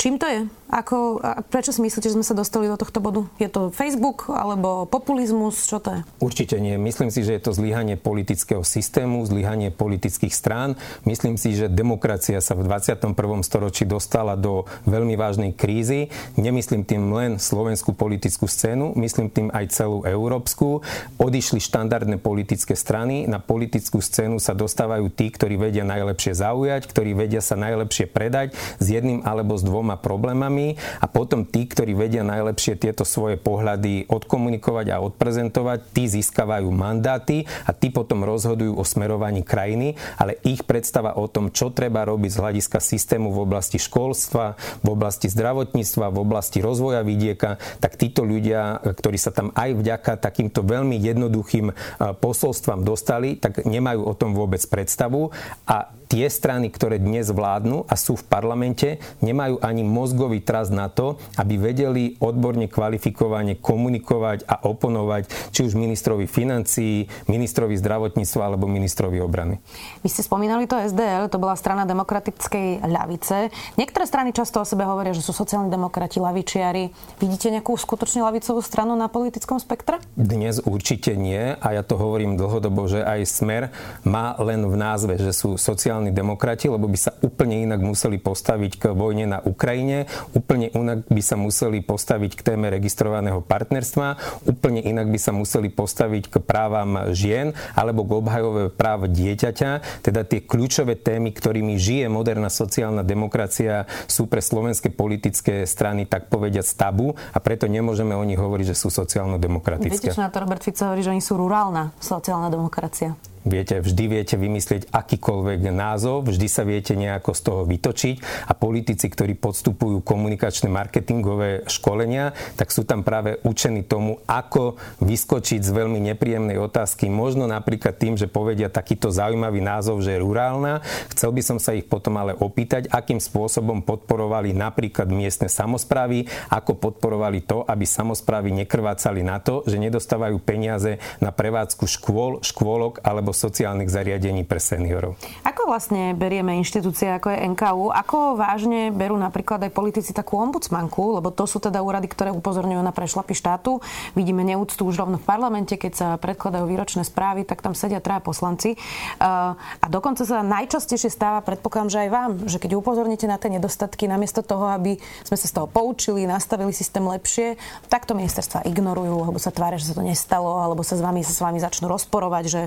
Čím 0.00 0.16
to 0.16 0.26
je? 0.26 0.59
Ako, 0.70 1.18
prečo 1.50 1.74
si 1.74 1.82
myslíte, 1.82 2.06
že 2.06 2.14
sme 2.14 2.22
sa 2.22 2.30
dostali 2.30 2.70
do 2.70 2.78
tohto 2.78 3.02
bodu? 3.02 3.26
Je 3.42 3.50
to 3.50 3.74
Facebook 3.74 4.30
alebo 4.30 4.86
populizmus? 4.86 5.66
Čo 5.66 5.82
to 5.82 5.98
je? 5.98 6.00
Určite 6.22 6.62
nie. 6.62 6.78
Myslím 6.78 7.10
si, 7.10 7.26
že 7.26 7.34
je 7.34 7.42
to 7.42 7.50
zlyhanie 7.50 7.98
politického 7.98 8.62
systému, 8.62 9.26
zlyhanie 9.26 9.74
politických 9.74 10.30
strán. 10.30 10.78
Myslím 11.02 11.34
si, 11.34 11.58
že 11.58 11.66
demokracia 11.66 12.38
sa 12.38 12.54
v 12.54 12.70
21. 12.70 13.18
storočí 13.42 13.82
dostala 13.82 14.38
do 14.38 14.62
veľmi 14.86 15.18
vážnej 15.18 15.50
krízy. 15.58 16.06
Nemyslím 16.38 16.86
tým 16.86 17.02
len 17.10 17.42
slovenskú 17.42 17.90
politickú 17.90 18.46
scénu, 18.46 18.94
myslím 18.94 19.26
tým 19.26 19.50
aj 19.50 19.74
celú 19.74 20.06
európsku. 20.06 20.86
Odišli 21.18 21.58
štandardné 21.58 22.22
politické 22.22 22.78
strany. 22.78 23.26
Na 23.26 23.42
politickú 23.42 23.98
scénu 23.98 24.38
sa 24.38 24.54
dostávajú 24.54 25.10
tí, 25.10 25.34
ktorí 25.34 25.58
vedia 25.58 25.82
najlepšie 25.82 26.38
zaujať, 26.38 26.86
ktorí 26.86 27.18
vedia 27.18 27.42
sa 27.42 27.58
najlepšie 27.58 28.06
predať 28.06 28.54
s 28.78 28.86
jedným 28.86 29.26
alebo 29.26 29.58
s 29.58 29.66
dvoma 29.66 29.98
problémami 29.98 30.59
problémami 30.60 30.76
a 31.00 31.06
potom 31.08 31.48
tí, 31.48 31.64
ktorí 31.66 31.96
vedia 31.96 32.22
najlepšie 32.22 32.76
tieto 32.76 33.08
svoje 33.08 33.40
pohľady 33.40 34.08
odkomunikovať 34.08 34.86
a 34.92 35.02
odprezentovať, 35.02 35.78
tí 35.96 36.04
získavajú 36.06 36.68
mandáty 36.70 37.48
a 37.64 37.72
tí 37.72 37.88
potom 37.88 38.22
rozhodujú 38.22 38.76
o 38.76 38.84
smerovaní 38.84 39.42
krajiny, 39.42 39.96
ale 40.20 40.36
ich 40.44 40.64
predstava 40.64 41.16
o 41.16 41.26
tom, 41.26 41.48
čo 41.50 41.72
treba 41.72 42.04
robiť 42.04 42.30
z 42.30 42.40
hľadiska 42.40 42.78
systému 42.78 43.32
v 43.32 43.42
oblasti 43.48 43.80
školstva, 43.80 44.60
v 44.84 44.88
oblasti 44.92 45.32
zdravotníctva, 45.32 46.12
v 46.12 46.18
oblasti 46.20 46.58
rozvoja 46.60 47.00
vidieka, 47.00 47.56
tak 47.80 47.96
títo 47.96 48.22
ľudia, 48.22 48.80
ktorí 48.84 49.16
sa 49.16 49.32
tam 49.32 49.50
aj 49.56 49.70
vďaka 49.80 50.12
takýmto 50.20 50.60
veľmi 50.62 51.00
jednoduchým 51.00 51.72
posolstvám 52.20 52.84
dostali, 52.84 53.40
tak 53.40 53.64
nemajú 53.64 54.04
o 54.04 54.14
tom 54.14 54.36
vôbec 54.36 54.60
predstavu 54.68 55.32
a 55.64 56.00
tie 56.10 56.26
strany, 56.26 56.74
ktoré 56.74 56.98
dnes 56.98 57.30
vládnu 57.30 57.86
a 57.86 57.94
sú 57.94 58.18
v 58.18 58.26
parlamente, 58.26 58.98
nemajú 59.22 59.62
ani 59.62 59.86
mozgový 59.86 60.42
trast 60.50 60.74
na 60.74 60.90
to, 60.90 61.14
aby 61.38 61.54
vedeli 61.62 62.18
odborne 62.18 62.66
kvalifikovane 62.66 63.62
komunikovať 63.62 64.50
a 64.50 64.66
oponovať 64.66 65.54
či 65.54 65.62
už 65.62 65.78
ministrovi 65.78 66.26
financií, 66.26 67.06
ministrovi 67.30 67.78
zdravotníctva 67.78 68.42
alebo 68.50 68.66
ministrovi 68.66 69.22
obrany. 69.22 69.62
Vy 70.02 70.10
ste 70.10 70.26
spomínali 70.26 70.66
to 70.66 70.74
SDL, 70.74 71.30
to 71.30 71.38
bola 71.38 71.54
strana 71.54 71.86
demokratickej 71.86 72.82
ľavice. 72.82 73.54
Niektoré 73.78 74.10
strany 74.10 74.34
často 74.34 74.58
o 74.58 74.66
sebe 74.66 74.82
hovoria, 74.82 75.14
že 75.14 75.22
sú 75.22 75.30
sociálni 75.30 75.70
demokrati, 75.70 76.18
lavičiari. 76.18 76.90
Vidíte 77.22 77.54
nejakú 77.54 77.78
skutočne 77.78 78.26
lavicovú 78.26 78.58
stranu 78.58 78.98
na 78.98 79.06
politickom 79.06 79.62
spektre? 79.62 80.02
Dnes 80.18 80.58
určite 80.58 81.14
nie 81.14 81.54
a 81.54 81.68
ja 81.70 81.86
to 81.86 81.94
hovorím 81.94 82.34
dlhodobo, 82.34 82.90
že 82.90 83.06
aj 83.06 83.20
Smer 83.30 83.62
má 84.02 84.34
len 84.42 84.66
v 84.66 84.74
názve, 84.74 85.14
že 85.14 85.30
sú 85.30 85.54
sociálni 85.54 86.10
demokrati, 86.10 86.66
lebo 86.66 86.90
by 86.90 86.98
sa 86.98 87.14
úplne 87.22 87.62
inak 87.62 87.78
museli 87.78 88.18
postaviť 88.18 88.72
k 88.80 88.84
vojne 88.96 89.30
na 89.30 89.38
Ukrajine, 89.44 90.08
úplne 90.40 90.72
inak 90.72 91.04
by 91.12 91.22
sa 91.22 91.36
museli 91.36 91.84
postaviť 91.84 92.32
k 92.32 92.40
téme 92.40 92.72
registrovaného 92.72 93.44
partnerstva, 93.44 94.16
úplne 94.48 94.80
inak 94.80 95.12
by 95.12 95.18
sa 95.20 95.36
museli 95.36 95.68
postaviť 95.68 96.32
k 96.32 96.34
právam 96.40 97.12
žien 97.12 97.52
alebo 97.76 98.08
k 98.08 98.16
obhajové 98.16 98.64
práv 98.72 99.12
dieťaťa. 99.12 100.00
Teda 100.00 100.24
tie 100.24 100.40
kľúčové 100.40 100.96
témy, 100.96 101.36
ktorými 101.36 101.76
žije 101.76 102.08
moderná 102.08 102.48
sociálna 102.48 103.04
demokracia, 103.04 103.84
sú 104.08 104.24
pre 104.24 104.40
slovenské 104.40 104.88
politické 104.88 105.68
strany 105.68 106.08
tak 106.08 106.32
povediať 106.32 106.72
tabu 106.72 107.12
a 107.36 107.38
preto 107.38 107.68
nemôžeme 107.68 108.16
o 108.16 108.24
nich 108.24 108.40
hovoriť, 108.40 108.72
že 108.72 108.76
sú 108.80 108.88
sociálno-demokratické. 108.88 110.10
Viete, 110.10 110.16
čo 110.16 110.24
na 110.24 110.32
to 110.32 110.40
Robert 110.40 110.64
Fico 110.64 110.88
hovorí, 110.88 111.04
že 111.04 111.12
oni 111.12 111.20
sú 111.20 111.36
rurálna 111.36 111.92
sociálna 112.00 112.48
demokracia? 112.48 113.12
Viete, 113.40 113.80
vždy 113.80 114.04
viete 114.04 114.36
vymyslieť 114.36 114.92
akýkoľvek 114.92 115.72
názov, 115.72 116.28
vždy 116.28 116.44
sa 116.44 116.60
viete 116.60 116.92
nejako 116.92 117.32
z 117.32 117.40
toho 117.40 117.62
vytočiť 117.64 118.16
a 118.44 118.52
politici, 118.52 119.08
ktorí 119.08 119.32
podstupujú 119.32 120.04
komunikačné 120.04 120.68
marketingové 120.68 121.64
školenia, 121.64 122.36
tak 122.60 122.68
sú 122.68 122.84
tam 122.84 123.00
práve 123.00 123.40
učení 123.40 123.80
tomu, 123.80 124.20
ako 124.28 124.76
vyskočiť 125.00 125.64
z 125.64 125.72
veľmi 125.72 126.04
nepríjemnej 126.12 126.60
otázky. 126.60 127.08
Možno 127.08 127.48
napríklad 127.48 127.96
tým, 127.96 128.20
že 128.20 128.28
povedia 128.28 128.68
takýto 128.68 129.08
zaujímavý 129.08 129.64
názov, 129.64 130.04
že 130.04 130.20
je 130.20 130.20
rurálna. 130.20 130.84
Chcel 131.08 131.32
by 131.32 131.40
som 131.40 131.56
sa 131.56 131.72
ich 131.72 131.88
potom 131.88 132.20
ale 132.20 132.36
opýtať, 132.36 132.92
akým 132.92 133.24
spôsobom 133.24 133.80
podporovali 133.80 134.52
napríklad 134.52 135.08
miestne 135.08 135.48
samozprávy, 135.48 136.28
ako 136.52 136.76
podporovali 136.76 137.40
to, 137.48 137.64
aby 137.64 137.88
samozprávy 137.88 138.52
nekrvácali 138.52 139.24
na 139.24 139.40
to, 139.40 139.64
že 139.64 139.80
nedostávajú 139.80 140.36
peniaze 140.44 141.00
na 141.24 141.32
prevádzku 141.32 141.88
škôl, 141.88 142.44
škôlok 142.44 143.00
alebo 143.00 143.29
alebo 143.30 143.46
sociálnych 143.46 143.86
zariadení 143.86 144.42
pre 144.42 144.58
seniorov. 144.58 145.14
Ako 145.46 145.70
vlastne 145.70 146.18
berieme 146.18 146.58
inštitúcie 146.58 147.14
ako 147.14 147.30
je 147.30 147.38
NKU? 147.54 147.94
Ako 147.94 148.34
vážne 148.34 148.90
berú 148.90 149.14
napríklad 149.14 149.62
aj 149.62 149.70
politici 149.70 150.10
takú 150.10 150.34
ombudsmanku? 150.42 151.22
Lebo 151.22 151.30
to 151.30 151.46
sú 151.46 151.62
teda 151.62 151.78
úrady, 151.78 152.10
ktoré 152.10 152.34
upozorňujú 152.34 152.82
na 152.82 152.90
prešlapy 152.90 153.38
štátu. 153.38 153.78
Vidíme 154.18 154.42
neúctu 154.42 154.82
už 154.82 155.06
rovno 155.06 155.22
v 155.22 155.26
parlamente, 155.30 155.78
keď 155.78 155.92
sa 155.94 156.08
predkladajú 156.18 156.66
výročné 156.66 157.06
správy, 157.06 157.46
tak 157.46 157.62
tam 157.62 157.78
sedia 157.78 158.02
traja 158.02 158.18
poslanci. 158.18 158.74
A 159.22 159.86
dokonca 159.86 160.26
sa 160.26 160.42
najčastejšie 160.42 161.14
stáva, 161.14 161.38
predpokladám, 161.46 161.90
že 161.94 161.98
aj 162.02 162.10
vám, 162.10 162.30
že 162.50 162.58
keď 162.58 162.82
upozorníte 162.82 163.30
na 163.30 163.38
tie 163.38 163.54
nedostatky, 163.54 164.10
namiesto 164.10 164.42
toho, 164.42 164.74
aby 164.74 164.98
sme 165.22 165.38
sa 165.38 165.46
z 165.46 165.54
toho 165.54 165.70
poučili, 165.70 166.26
nastavili 166.26 166.74
systém 166.74 167.06
lepšie, 167.06 167.54
tak 167.86 168.10
to 168.10 168.18
ministerstva 168.18 168.66
ignorujú, 168.66 169.22
alebo 169.22 169.38
sa 169.38 169.54
tvária, 169.54 169.78
že 169.78 169.94
sa 169.94 169.94
to 169.94 170.02
nestalo, 170.02 170.66
alebo 170.66 170.82
sa 170.82 170.98
s 170.98 171.02
vami, 171.04 171.22
sa 171.22 171.30
s 171.30 171.38
vami 171.38 171.62
začnú 171.62 171.86
rozporovať, 171.86 172.44
že 172.48 172.62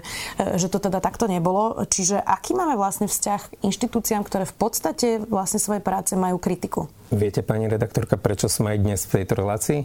že 0.53 0.69
to 0.69 0.77
teda 0.77 1.01
takto 1.01 1.25
nebolo. 1.25 1.81
Čiže 1.85 2.21
aký 2.21 2.53
máme 2.53 2.77
vlastne 2.77 3.09
vzťah 3.09 3.41
k 3.49 3.57
inštitúciám, 3.65 4.21
ktoré 4.21 4.45
v 4.45 4.55
podstate 4.55 5.07
vlastne 5.25 5.57
svojej 5.57 5.81
práce 5.81 6.13
majú 6.13 6.37
kritiku? 6.37 6.87
Viete, 7.09 7.41
pani 7.41 7.65
redaktorka, 7.65 8.15
prečo 8.15 8.45
som 8.45 8.69
aj 8.69 8.77
dnes 8.77 9.01
v 9.09 9.21
tejto 9.21 9.33
relácii? 9.41 9.79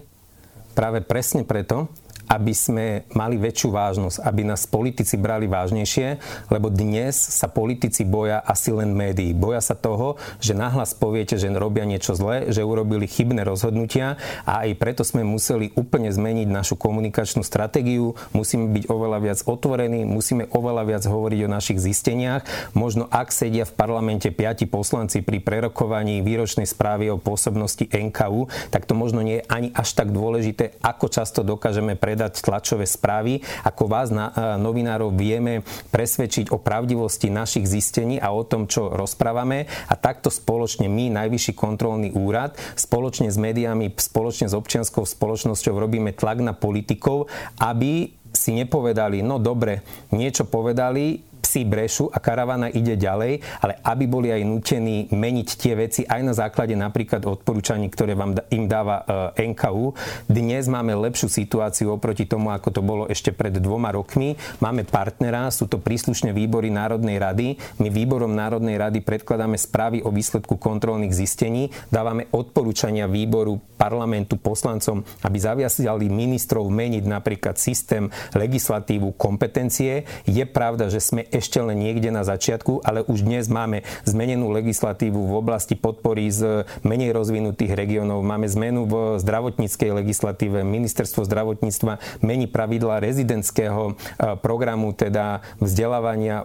Práve 0.76 1.02
presne 1.02 1.42
preto, 1.42 1.90
aby 2.28 2.52
sme 2.52 3.08
mali 3.16 3.40
väčšiu 3.40 3.72
vážnosť, 3.72 4.20
aby 4.20 4.42
nás 4.44 4.68
politici 4.68 5.16
brali 5.16 5.48
vážnejšie, 5.48 6.20
lebo 6.52 6.68
dnes 6.68 7.16
sa 7.16 7.48
politici 7.48 8.04
boja 8.04 8.44
asi 8.44 8.68
len 8.70 8.92
médií. 8.92 9.32
Boja 9.32 9.64
sa 9.64 9.72
toho, 9.72 10.20
že 10.38 10.52
nahlas 10.52 10.92
poviete, 10.92 11.40
že 11.40 11.48
robia 11.56 11.88
niečo 11.88 12.12
zlé, 12.12 12.52
že 12.52 12.60
urobili 12.60 13.08
chybné 13.08 13.48
rozhodnutia 13.48 14.20
a 14.44 14.68
aj 14.68 14.76
preto 14.76 15.02
sme 15.08 15.24
museli 15.24 15.72
úplne 15.72 16.12
zmeniť 16.12 16.48
našu 16.52 16.76
komunikačnú 16.76 17.40
stratégiu. 17.40 18.12
Musíme 18.36 18.68
byť 18.76 18.84
oveľa 18.92 19.18
viac 19.24 19.38
otvorení, 19.48 20.04
musíme 20.04 20.52
oveľa 20.52 20.84
viac 20.84 21.04
hovoriť 21.08 21.40
o 21.48 21.52
našich 21.52 21.80
zisteniach. 21.80 22.44
Možno 22.76 23.08
ak 23.08 23.32
sedia 23.32 23.64
v 23.64 23.72
parlamente 23.72 24.28
piati 24.28 24.68
poslanci 24.68 25.24
pri 25.24 25.40
prerokovaní 25.40 26.20
výročnej 26.20 26.68
správy 26.68 27.08
o 27.08 27.16
pôsobnosti 27.16 27.88
NKU, 27.88 28.52
tak 28.68 28.84
to 28.84 28.92
možno 28.92 29.24
nie 29.24 29.40
je 29.40 29.48
ani 29.48 29.68
až 29.72 29.96
tak 29.96 30.12
dôležité, 30.12 30.76
ako 30.84 31.08
často 31.08 31.40
dokážeme 31.40 31.96
predať 31.96 32.17
predať 32.18 32.42
tlačové 32.42 32.82
správy, 32.82 33.46
ako 33.62 33.86
vás 33.86 34.10
na, 34.10 34.34
e, 34.34 34.58
novinárov 34.58 35.14
vieme 35.14 35.62
presvedčiť 35.94 36.50
o 36.50 36.58
pravdivosti 36.58 37.30
našich 37.30 37.70
zistení 37.70 38.18
a 38.18 38.34
o 38.34 38.42
tom, 38.42 38.66
čo 38.66 38.90
rozprávame. 38.90 39.70
A 39.86 39.94
takto 39.94 40.26
spoločne 40.26 40.90
my, 40.90 41.14
Najvyšší 41.14 41.54
kontrolný 41.54 42.10
úrad, 42.18 42.58
spoločne 42.74 43.30
s 43.30 43.38
médiami, 43.38 43.94
spoločne 43.94 44.50
s 44.50 44.54
občianskou 44.58 45.06
spoločnosťou 45.06 45.78
robíme 45.78 46.10
tlak 46.10 46.42
na 46.42 46.58
politikov, 46.58 47.30
aby 47.62 48.18
si 48.34 48.52
nepovedali, 48.52 49.22
no 49.22 49.38
dobre, 49.38 49.86
niečo 50.10 50.42
povedali, 50.42 51.22
psi 51.38 51.62
brešu 51.62 52.10
a 52.10 52.18
karavana 52.18 52.66
ide 52.68 52.98
ďalej, 52.98 53.40
ale 53.62 53.78
aby 53.86 54.04
boli 54.10 54.28
aj 54.34 54.42
nutení 54.42 55.06
meniť 55.08 55.48
tie 55.54 55.74
veci 55.78 56.02
aj 56.08 56.20
na 56.24 56.34
základe 56.34 56.74
napríklad 56.74 57.22
odporúčaní, 57.22 57.86
ktoré 57.92 58.18
vám 58.18 58.34
im 58.50 58.66
dáva 58.66 59.06
e, 59.36 59.52
NKU. 59.54 59.94
Dnes 60.26 60.66
máme 60.66 60.96
lepšiu 60.98 61.30
situáciu 61.30 61.94
oproti 61.94 62.26
tomu, 62.26 62.50
ako 62.50 62.68
to 62.74 62.80
bolo 62.82 63.04
ešte 63.06 63.30
pred 63.30 63.54
dvoma 63.54 63.94
rokmi. 63.94 64.34
Máme 64.58 64.82
partnera, 64.88 65.52
sú 65.54 65.70
to 65.70 65.78
príslušné 65.78 66.34
výbory 66.34 66.72
Národnej 66.72 67.20
rady. 67.22 67.46
My 67.78 67.88
výborom 67.92 68.34
Národnej 68.34 68.80
rady 68.80 69.04
predkladáme 69.04 69.54
správy 69.54 70.02
o 70.02 70.10
výsledku 70.10 70.58
kontrolných 70.58 71.14
zistení, 71.14 71.70
dávame 71.92 72.26
odporúčania 72.32 73.06
výboru 73.06 73.60
parlamentu 73.78 74.34
poslancom, 74.40 75.06
aby 75.22 75.38
zaviazali 75.38 76.10
ministrov 76.10 76.66
meniť 76.66 77.04
napríklad 77.06 77.54
systém, 77.60 78.10
legislatívu, 78.34 79.14
kompetencie. 79.14 80.02
Je 80.26 80.44
pravda, 80.48 80.90
že 80.90 80.98
sme 80.98 81.27
ešte 81.30 81.60
len 81.60 81.78
niekde 81.78 82.08
na 82.08 82.24
začiatku, 82.24 82.80
ale 82.82 83.04
už 83.04 83.24
dnes 83.24 83.46
máme 83.52 83.84
zmenenú 84.08 84.48
legislatívu 84.52 85.28
v 85.28 85.32
oblasti 85.36 85.76
podpory 85.76 86.32
z 86.32 86.64
menej 86.82 87.12
rozvinutých 87.12 87.76
regiónov. 87.76 88.24
Máme 88.24 88.48
zmenu 88.48 88.88
v 88.88 88.94
zdravotníckej 89.20 89.90
legislatíve. 90.02 90.64
Ministerstvo 90.64 91.28
zdravotníctva 91.28 92.24
mení 92.24 92.48
pravidla 92.48 93.04
rezidentského 93.04 93.92
e, 93.92 94.34
programu, 94.40 94.96
teda 94.96 95.44
vzdelávania 95.60 96.42
e, 96.42 96.44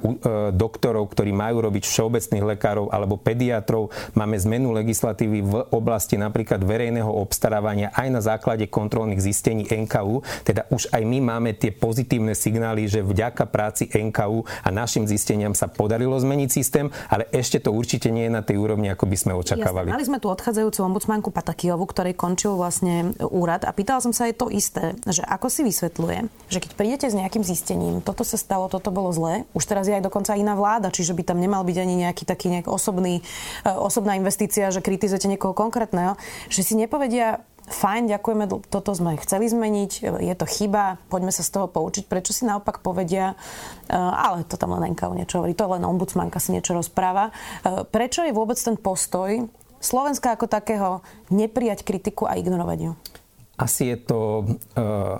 doktorov, 0.52 1.08
ktorí 1.12 1.32
majú 1.32 1.63
robiť 1.63 1.84
všeobecných 1.88 2.43
lekárov 2.56 2.91
alebo 2.91 3.15
pediatrov. 3.15 3.89
Máme 4.13 4.36
zmenu 4.36 4.76
legislatívy 4.76 5.39
v 5.43 5.54
oblasti 5.72 6.19
napríklad 6.19 6.60
verejného 6.62 7.10
obstarávania 7.10 7.96
aj 7.96 8.08
na 8.12 8.22
základe 8.22 8.67
kontrolných 8.67 9.24
zistení 9.24 9.63
NKU. 9.65 10.22
Teda 10.43 10.67
už 10.69 10.91
aj 10.91 11.02
my 11.06 11.19
máme 11.24 11.56
tie 11.56 11.72
pozitívne 11.72 12.36
signály, 12.36 12.89
že 12.89 13.06
vďaka 13.06 13.48
práci 13.48 13.88
NKU 13.88 14.43
a 14.65 14.69
našim 14.73 15.05
zisteniam 15.05 15.53
sa 15.53 15.69
podarilo 15.69 16.17
zmeniť 16.17 16.49
systém, 16.49 16.89
ale 17.07 17.29
ešte 17.29 17.62
to 17.62 17.69
určite 17.71 18.09
nie 18.09 18.27
je 18.27 18.33
na 18.33 18.41
tej 18.41 18.57
úrovni, 18.57 18.89
ako 18.89 19.05
by 19.05 19.17
sme 19.17 19.31
očakávali. 19.38 19.88
Jasne, 19.89 19.95
mali 19.95 20.09
sme 20.09 20.19
tu 20.19 20.27
odchádzajúcu 20.33 20.79
ombudsmanku 20.83 21.29
Patakijovu, 21.29 21.86
ktorej 21.86 22.17
končil 22.17 22.57
vlastne 22.57 23.13
úrad 23.21 23.63
a 23.63 23.71
pýtala 23.71 24.01
som 24.01 24.12
sa 24.12 24.27
aj 24.27 24.41
to 24.41 24.49
isté, 24.49 24.97
že 25.05 25.21
ako 25.21 25.47
si 25.47 25.62
vysvetľuje, 25.63 26.17
že 26.49 26.59
keď 26.59 26.71
prídete 26.73 27.07
s 27.07 27.15
nejakým 27.15 27.45
zistením, 27.45 28.01
toto 28.01 28.25
sa 28.25 28.36
stalo, 28.36 28.67
toto 28.67 28.89
bolo 28.89 29.13
zlé, 29.13 29.45
už 29.53 29.63
teraz 29.69 29.86
je 29.86 29.95
aj 29.95 30.03
dokonca 30.03 30.33
iná 30.33 30.57
vláda, 30.57 30.89
čiže 30.89 31.13
by 31.13 31.23
tam 31.23 31.38
nemal 31.38 31.62
byť 31.62 31.77
ani 31.77 31.95
nejaký 32.07 32.23
taký 32.25 32.49
nejak 32.49 32.67
osobný, 32.67 33.21
e, 33.63 33.69
osobná 33.69 34.17
investícia, 34.17 34.73
že 34.73 34.81
kritizujete 34.81 35.29
niekoho 35.29 35.53
konkrétneho, 35.53 36.17
že 36.49 36.65
si 36.65 36.73
nepovedia, 36.73 37.45
fajn, 37.69 38.12
ďakujeme, 38.12 38.45
toto 38.67 38.91
sme 38.91 39.15
chceli 39.23 39.47
zmeniť, 39.47 39.91
je 40.19 40.36
to 40.36 40.45
chyba, 40.47 40.99
poďme 41.08 41.32
sa 41.32 41.45
z 41.45 41.52
toho 41.56 41.67
poučiť. 41.71 42.08
Prečo 42.12 42.36
si 42.36 42.43
naopak 42.43 42.84
povedia, 42.84 43.36
e, 43.88 43.95
ale 43.95 44.43
to 44.43 44.60
tam 44.60 44.76
len 44.76 44.91
NKU 44.91 45.15
niečo 45.15 45.39
hovorí, 45.39 45.56
to 45.56 45.67
len 45.71 45.88
ombudsmanka 45.88 46.43
si 46.43 46.52
niečo 46.52 46.76
rozpráva. 46.76 47.32
E, 47.32 47.88
prečo 47.88 48.28
je 48.28 48.36
vôbec 48.36 48.60
ten 48.60 48.76
postoj 48.76 49.47
Slovenska 49.84 50.36
ako 50.36 50.47
takého 50.47 51.04
neprijať 51.28 51.84
kritiku 51.84 52.23
a 52.23 52.39
ignorovať 52.39 52.80
ju? 52.88 52.91
Asi 53.53 53.93
je 53.93 53.97
to 54.01 54.19
e, 54.41 54.43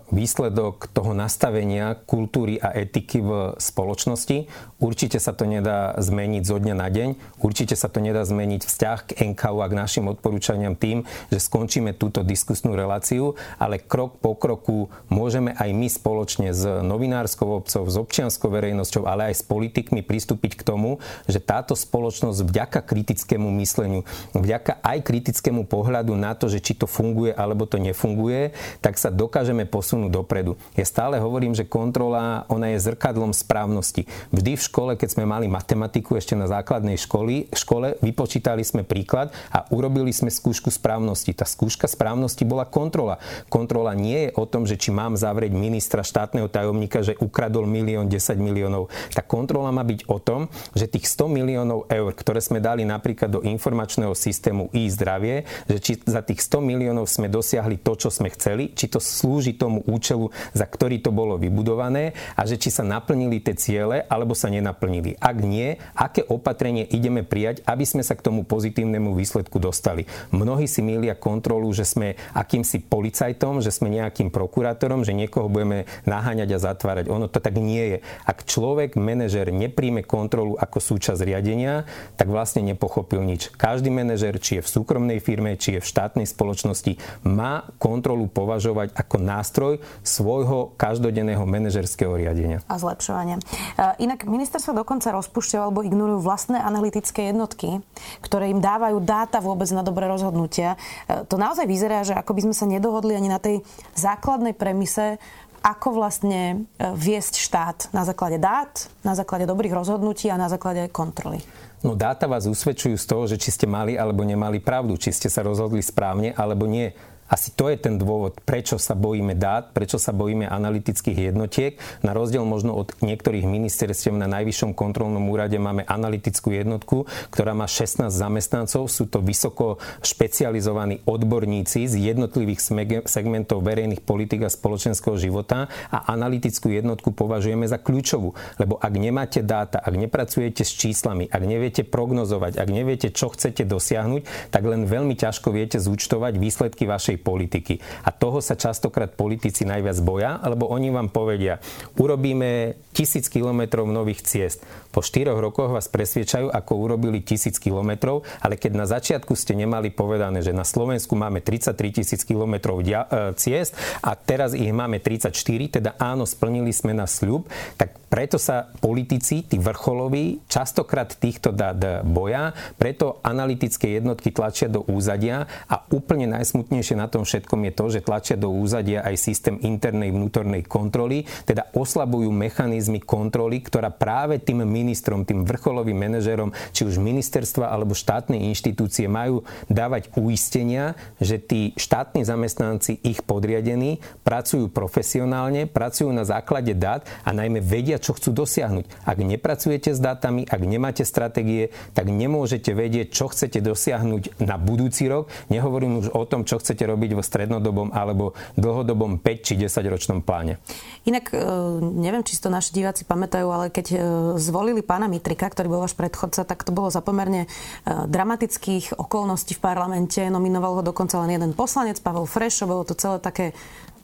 výsledok 0.10 0.90
toho 0.90 1.14
nastavenia 1.14 1.94
kultúry 1.94 2.58
a 2.58 2.74
etiky 2.74 3.22
v 3.22 3.54
spoločnosti. 3.62 4.50
Určite 4.82 5.22
sa 5.22 5.38
to 5.38 5.46
nedá 5.46 5.94
zmeniť 6.02 6.42
zo 6.42 6.58
dňa 6.58 6.74
na 6.74 6.90
deň. 6.90 7.14
Určite 7.46 7.78
sa 7.78 7.94
to 7.94 8.02
nedá 8.02 8.26
zmeniť 8.26 8.66
vzťah 8.66 9.00
k 9.06 9.12
NKU 9.38 9.62
a 9.62 9.70
k 9.70 9.78
našim 9.78 10.10
odporúčaniam 10.10 10.74
tým, 10.74 11.06
že 11.30 11.38
skončíme 11.38 11.94
túto 11.94 12.26
diskusnú 12.26 12.74
reláciu, 12.74 13.38
ale 13.62 13.78
krok 13.78 14.18
po 14.18 14.34
kroku 14.34 14.90
môžeme 15.14 15.54
aj 15.54 15.70
my 15.70 15.86
spoločne 15.86 16.58
s 16.58 16.66
novinárskou 16.66 17.46
obcov, 17.46 17.86
s 17.86 18.02
občianskou 18.02 18.50
verejnosťou, 18.50 19.06
ale 19.06 19.30
aj 19.30 19.40
s 19.40 19.44
politikmi 19.46 20.02
pristúpiť 20.02 20.58
k 20.58 20.66
tomu, 20.66 20.98
že 21.30 21.38
táto 21.38 21.78
spoločnosť 21.78 22.42
vďaka 22.50 22.82
kritickému 22.82 23.46
mysleniu, 23.62 24.10
vďaka 24.34 24.82
aj 24.82 25.06
kritickému 25.06 25.70
pohľadu 25.70 26.18
na 26.18 26.34
to, 26.34 26.50
že 26.50 26.66
či 26.66 26.74
to 26.74 26.90
funguje 26.90 27.30
alebo 27.30 27.70
to 27.70 27.78
nefunguje, 27.78 28.23
funguje, 28.24 28.56
tak 28.80 28.96
sa 28.96 29.12
dokážeme 29.12 29.68
posunúť 29.68 30.08
dopredu. 30.16 30.56
Ja 30.80 30.88
stále 30.88 31.20
hovorím, 31.20 31.52
že 31.52 31.68
kontrola, 31.68 32.48
ona 32.48 32.72
je 32.72 32.80
zrkadlom 32.80 33.36
správnosti. 33.36 34.08
Vždy 34.32 34.56
v 34.56 34.64
škole, 34.64 34.92
keď 34.96 35.20
sme 35.20 35.28
mali 35.28 35.52
matematiku 35.52 36.16
ešte 36.16 36.40
na 36.40 36.48
základnej 36.48 36.96
školy, 36.96 37.52
škole, 37.52 38.00
vypočítali 38.00 38.64
sme 38.64 38.88
príklad 38.88 39.36
a 39.52 39.68
urobili 39.76 40.16
sme 40.16 40.32
skúšku 40.32 40.72
správnosti. 40.72 41.36
Tá 41.36 41.44
skúška 41.44 41.92
správnosti 41.92 42.48
bola 42.48 42.64
kontrola. 42.64 43.20
Kontrola 43.52 43.92
nie 43.92 44.32
je 44.32 44.40
o 44.40 44.48
tom, 44.48 44.64
že 44.64 44.80
či 44.80 44.96
mám 44.96 45.20
zavrieť 45.20 45.52
ministra 45.52 46.00
štátneho 46.00 46.48
tajomníka, 46.48 47.04
že 47.04 47.20
ukradol 47.20 47.68
milión, 47.68 48.08
10 48.08 48.40
miliónov. 48.40 48.88
Tá 49.12 49.20
kontrola 49.20 49.76
má 49.76 49.84
byť 49.84 50.08
o 50.08 50.18
tom, 50.24 50.48
že 50.72 50.88
tých 50.88 51.12
100 51.12 51.28
miliónov 51.28 51.92
eur, 51.92 52.16
ktoré 52.16 52.40
sme 52.40 52.64
dali 52.64 52.88
napríklad 52.88 53.28
do 53.28 53.42
informačného 53.44 54.16
systému 54.16 54.72
e-zdravie, 54.72 55.44
že 55.68 55.78
či 55.82 55.92
za 56.06 56.22
tých 56.24 56.40
100 56.40 56.62
miliónov 56.62 57.10
sme 57.10 57.34
dosiahli 57.34 57.82
to, 57.82 57.98
čo 57.98 58.13
sme 58.14 58.30
chceli, 58.30 58.70
či 58.78 58.86
to 58.86 59.02
slúži 59.02 59.58
tomu 59.58 59.82
účelu, 59.90 60.30
za 60.54 60.70
ktorý 60.70 61.02
to 61.02 61.10
bolo 61.10 61.42
vybudované 61.42 62.14
a 62.38 62.46
že 62.46 62.62
či 62.62 62.70
sa 62.70 62.86
naplnili 62.86 63.42
tie 63.42 63.58
ciele 63.58 64.06
alebo 64.06 64.38
sa 64.38 64.54
nenaplnili. 64.54 65.18
Ak 65.18 65.42
nie, 65.42 65.82
aké 65.98 66.22
opatrenie 66.30 66.86
ideme 66.86 67.26
prijať, 67.26 67.66
aby 67.66 67.82
sme 67.82 68.06
sa 68.06 68.14
k 68.14 68.22
tomu 68.22 68.46
pozitívnemu 68.46 69.18
výsledku 69.18 69.58
dostali. 69.58 70.06
Mnohí 70.30 70.70
si 70.70 70.86
milia 70.86 71.18
kontrolu, 71.18 71.74
že 71.74 71.88
sme 71.88 72.20
akýmsi 72.38 72.86
policajtom, 72.86 73.64
že 73.64 73.74
sme 73.74 73.90
nejakým 73.90 74.30
prokurátorom, 74.30 75.08
že 75.08 75.16
niekoho 75.16 75.48
budeme 75.50 75.90
naháňať 76.04 76.50
a 76.54 76.60
zatvárať. 76.60 77.10
Ono 77.10 77.32
to 77.32 77.40
tak 77.40 77.56
nie 77.58 77.98
je. 77.98 77.98
Ak 78.28 78.44
človek, 78.44 79.00
manažer 79.00 79.50
nepríjme 79.50 80.04
kontrolu 80.04 80.60
ako 80.60 80.84
súčasť 80.84 81.24
riadenia, 81.24 81.88
tak 82.20 82.28
vlastne 82.28 82.62
nepochopil 82.68 83.24
nič. 83.24 83.50
Každý 83.56 83.88
manažer, 83.90 84.36
či 84.44 84.60
je 84.60 84.66
v 84.66 84.70
súkromnej 84.70 85.24
firme, 85.24 85.56
či 85.56 85.80
je 85.80 85.80
v 85.80 85.88
štátnej 85.88 86.28
spoločnosti, 86.28 87.00
má 87.24 87.72
kontrolu 87.80 88.03
kontrolu 88.04 88.28
považovať 88.28 88.92
ako 89.00 89.16
nástroj 89.16 89.74
svojho 90.04 90.76
každodenného 90.76 91.40
manažerského 91.48 92.12
riadenia. 92.20 92.60
A 92.68 92.76
zlepšovania. 92.76 93.40
E, 93.40 94.04
inak 94.04 94.28
ministerstva 94.28 94.84
dokonca 94.84 95.16
rozpúšťajú 95.16 95.62
alebo 95.64 95.88
ignorujú 95.88 96.20
vlastné 96.20 96.60
analytické 96.60 97.32
jednotky, 97.32 97.80
ktoré 98.20 98.52
im 98.52 98.60
dávajú 98.60 99.00
dáta 99.00 99.40
vôbec 99.40 99.72
na 99.72 99.88
dobré 99.88 100.12
rozhodnutia. 100.12 100.76
E, 101.08 101.24
to 101.24 101.40
naozaj 101.40 101.64
vyzerá, 101.64 102.04
že 102.04 102.12
ako 102.12 102.36
by 102.36 102.52
sme 102.52 102.56
sa 102.60 102.68
nedohodli 102.68 103.16
ani 103.16 103.32
na 103.32 103.40
tej 103.40 103.64
základnej 103.96 104.52
premise, 104.52 105.16
ako 105.64 105.96
vlastne 105.96 106.68
e, 106.76 106.92
viesť 106.92 107.40
štát 107.40 107.78
na 107.96 108.04
základe 108.04 108.36
dát, 108.36 108.92
na 109.08 109.16
základe 109.16 109.48
dobrých 109.48 109.72
rozhodnutí 109.72 110.28
a 110.28 110.36
na 110.36 110.52
základe 110.52 110.92
kontroly. 110.92 111.40
No 111.84 111.96
dáta 112.00 112.28
vás 112.32 112.48
usvedčujú 112.48 112.96
z 112.96 113.06
toho, 113.08 113.24
že 113.28 113.40
či 113.40 113.52
ste 113.52 113.68
mali 113.68 113.96
alebo 113.96 114.24
nemali 114.24 114.60
pravdu, 114.60 115.00
či 115.00 115.16
ste 115.16 115.32
sa 115.32 115.40
rozhodli 115.44 115.80
správne 115.80 116.36
alebo 116.36 116.68
nie. 116.68 116.92
Asi 117.28 117.50
to 117.56 117.72
je 117.72 117.80
ten 117.80 117.98
dôvod, 117.98 118.38
prečo 118.44 118.78
sa 118.78 118.94
bojíme 118.94 119.34
dát, 119.34 119.74
prečo 119.74 119.98
sa 119.98 120.14
bojíme 120.14 120.46
analytických 120.46 121.34
jednotiek. 121.34 121.80
Na 122.06 122.14
rozdiel 122.14 122.46
možno 122.46 122.78
od 122.78 122.94
niektorých 123.02 123.44
ministerstiev 123.44 124.14
na 124.14 124.30
Najvyššom 124.30 124.78
kontrolnom 124.78 125.28
úrade 125.28 125.58
máme 125.58 125.84
analytickú 125.84 126.54
jednotku, 126.54 127.10
ktorá 127.34 127.58
má 127.58 127.66
16 127.66 128.14
zamestnancov. 128.14 128.86
Sú 128.88 129.10
to 129.10 129.24
vysoko 129.24 129.82
špecializovaní 130.06 131.02
odborníci 131.10 131.90
z 131.90 132.14
jednotlivých 132.14 132.62
segmentov 133.10 133.66
verejných 133.66 134.06
politik 134.06 134.46
a 134.46 134.54
spoločenského 134.54 135.18
života 135.18 135.72
a 135.90 136.14
analytickú 136.14 136.70
jednotku 136.70 137.16
považujeme 137.16 137.66
za 137.66 137.82
kľúčovú. 137.82 138.38
Lebo 138.62 138.78
ak 138.78 138.94
nemáte 138.94 139.42
dáta, 139.42 139.82
ak 139.82 139.96
nepracujete 139.98 140.62
s 140.62 140.72
číslami, 140.76 141.26
ak 141.28 141.44
neviete 141.44 141.82
prognozovať, 141.82 142.62
ak 142.62 142.70
neviete, 142.70 143.10
čo 143.10 143.34
chcete 143.34 143.66
dosiahnuť, 143.66 144.54
tak 144.54 144.64
len 144.64 144.86
veľmi 144.86 145.18
ťažko 145.18 145.50
viete 145.50 145.82
zúčtovať 145.82 146.38
výsledky 146.38 146.86
vašej 146.86 147.13
politiky. 147.20 147.80
A 148.06 148.14
toho 148.14 148.40
sa 148.40 148.54
častokrát 148.58 149.14
politici 149.14 149.64
najviac 149.64 149.98
boja, 150.04 150.40
lebo 150.46 150.70
oni 150.70 150.94
vám 150.94 151.10
povedia, 151.10 151.60
urobíme 151.98 152.78
tisíc 152.94 153.28
kilometrov 153.28 153.90
nových 153.90 154.22
ciest. 154.26 154.62
Po 154.94 155.02
štyroch 155.02 155.42
rokoch 155.42 155.74
vás 155.74 155.90
presviečajú, 155.90 156.54
ako 156.54 156.72
urobili 156.78 157.26
tisíc 157.26 157.58
kilometrov, 157.58 158.22
ale 158.40 158.62
keď 158.62 158.72
na 158.78 158.86
začiatku 158.86 159.34
ste 159.34 159.58
nemali 159.58 159.90
povedané, 159.90 160.46
že 160.46 160.54
na 160.54 160.62
Slovensku 160.62 161.18
máme 161.18 161.42
33 161.42 162.04
tisíc 162.04 162.22
kilometrov 162.22 162.86
e, 162.86 162.94
ciest 163.34 163.74
a 164.06 164.14
teraz 164.14 164.54
ich 164.54 164.70
máme 164.70 165.02
34, 165.02 165.34
teda 165.82 165.98
áno, 165.98 166.30
splnili 166.30 166.70
sme 166.70 166.94
na 166.94 167.10
sľub, 167.10 167.50
tak 167.74 168.04
preto 168.14 168.38
sa 168.38 168.70
politici, 168.78 169.42
tí 169.42 169.58
vrcholoví, 169.58 170.46
častokrát 170.46 171.18
týchto 171.18 171.50
dát 171.50 172.06
boja, 172.06 172.54
preto 172.78 173.18
analytické 173.26 173.98
jednotky 173.98 174.30
tlačia 174.30 174.70
do 174.70 174.86
úzadia 174.86 175.50
a 175.66 175.82
úplne 175.90 176.30
najsmutnejšie 176.30 176.94
na 176.94 177.03
tom 177.10 177.24
všetkom 177.26 177.70
je 177.70 177.74
to, 177.74 177.86
že 177.90 178.06
tlačia 178.06 178.36
do 178.38 178.52
úzadia 178.54 179.02
aj 179.04 179.16
systém 179.18 179.56
internej 179.62 180.14
vnútornej 180.14 180.64
kontroly, 180.66 181.26
teda 181.48 181.70
oslabujú 181.74 182.30
mechanizmy 182.30 183.02
kontroly, 183.02 183.60
ktorá 183.62 183.90
práve 183.90 184.40
tým 184.40 184.64
ministrom, 184.64 185.26
tým 185.28 185.44
vrcholovým 185.44 185.98
manažerom, 185.98 186.54
či 186.72 186.86
už 186.88 187.02
ministerstva 187.02 187.70
alebo 187.70 187.98
štátnej 187.98 188.40
inštitúcie 188.54 189.10
majú 189.10 189.44
dávať 189.68 190.14
uistenia, 190.16 190.96
že 191.20 191.42
tí 191.42 191.74
štátni 191.76 192.24
zamestnanci, 192.24 193.00
ich 193.04 193.26
podriadení, 193.26 194.00
pracujú 194.24 194.70
profesionálne, 194.70 195.66
pracujú 195.66 196.14
na 196.14 196.24
základe 196.24 196.78
dát 196.78 197.04
a 197.26 197.34
najmä 197.34 197.60
vedia, 197.60 197.98
čo 198.00 198.14
chcú 198.16 198.46
dosiahnuť. 198.46 198.86
Ak 199.04 199.18
nepracujete 199.20 199.92
s 199.92 200.00
dátami, 200.00 200.46
ak 200.48 200.62
nemáte 200.64 201.04
stratégie, 201.04 201.74
tak 201.98 202.08
nemôžete 202.10 202.72
vedieť, 202.72 203.10
čo 203.12 203.28
chcete 203.30 203.60
dosiahnuť 203.60 204.44
na 204.44 204.56
budúci 204.62 205.10
rok. 205.10 205.30
Nehovorím 205.50 206.06
už 206.06 206.14
o 206.14 206.24
tom, 206.30 206.46
čo 206.46 206.60
chcete 206.60 206.84
robiť 206.84 206.93
vo 206.96 207.24
strednodobom 207.26 207.92
alebo 207.92 208.34
dlhodobom 208.56 209.20
5 209.20 209.46
či 209.46 209.54
10 209.58 209.94
ročnom 209.94 210.20
pláne. 210.22 210.58
Inak, 211.04 211.34
e, 211.34 211.40
neviem, 211.82 212.24
či 212.24 212.40
to 212.40 212.54
naši 212.54 212.72
diváci 212.74 213.04
pamätajú, 213.04 213.48
ale 213.50 213.66
keď 213.70 213.88
e, 213.92 213.98
zvolili 214.40 214.82
pána 214.86 215.12
Mitrika, 215.12 215.50
ktorý 215.50 215.68
bol 215.68 215.82
váš 215.84 215.98
predchodca, 215.98 216.48
tak 216.48 216.64
to 216.64 216.72
bolo 216.72 216.94
za 216.94 217.04
pomerne 217.04 217.46
e, 217.46 217.48
dramatických 217.88 218.98
okolností 218.98 219.58
v 219.58 219.64
parlamente. 219.64 220.22
Nominoval 220.24 220.80
ho 220.80 220.84
dokonca 220.84 221.20
len 221.24 221.36
jeden 221.36 221.52
poslanec, 221.52 222.00
Pavel 222.00 222.26
Frešo. 222.26 222.70
Bolo 222.70 222.88
to 222.88 222.96
celé 222.96 223.20
také 223.20 223.52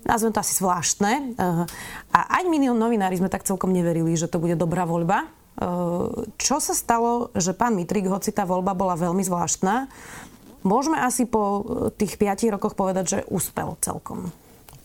nazvem 0.08 0.32
to 0.32 0.40
asi 0.40 0.56
zvláštne. 0.56 1.36
A 2.16 2.20
aj 2.40 2.44
my 2.48 2.72
novinári 2.72 3.20
sme 3.20 3.28
tak 3.28 3.44
celkom 3.44 3.76
neverili, 3.76 4.16
že 4.16 4.32
to 4.32 4.40
bude 4.40 4.56
dobrá 4.56 4.88
voľba. 4.88 5.28
Čo 6.40 6.64
sa 6.64 6.72
stalo, 6.72 7.36
že 7.36 7.52
pán 7.52 7.76
Mitrik, 7.76 8.08
hoci 8.08 8.32
tá 8.32 8.48
voľba 8.48 8.72
bola 8.72 8.96
veľmi 8.96 9.20
zvláštna, 9.28 9.92
môžeme 10.64 11.00
asi 11.00 11.26
po 11.26 11.64
tých 11.96 12.16
piatich 12.20 12.52
rokoch 12.54 12.76
povedať, 12.76 13.06
že 13.06 13.20
úspel 13.30 13.76
celkom. 13.84 14.32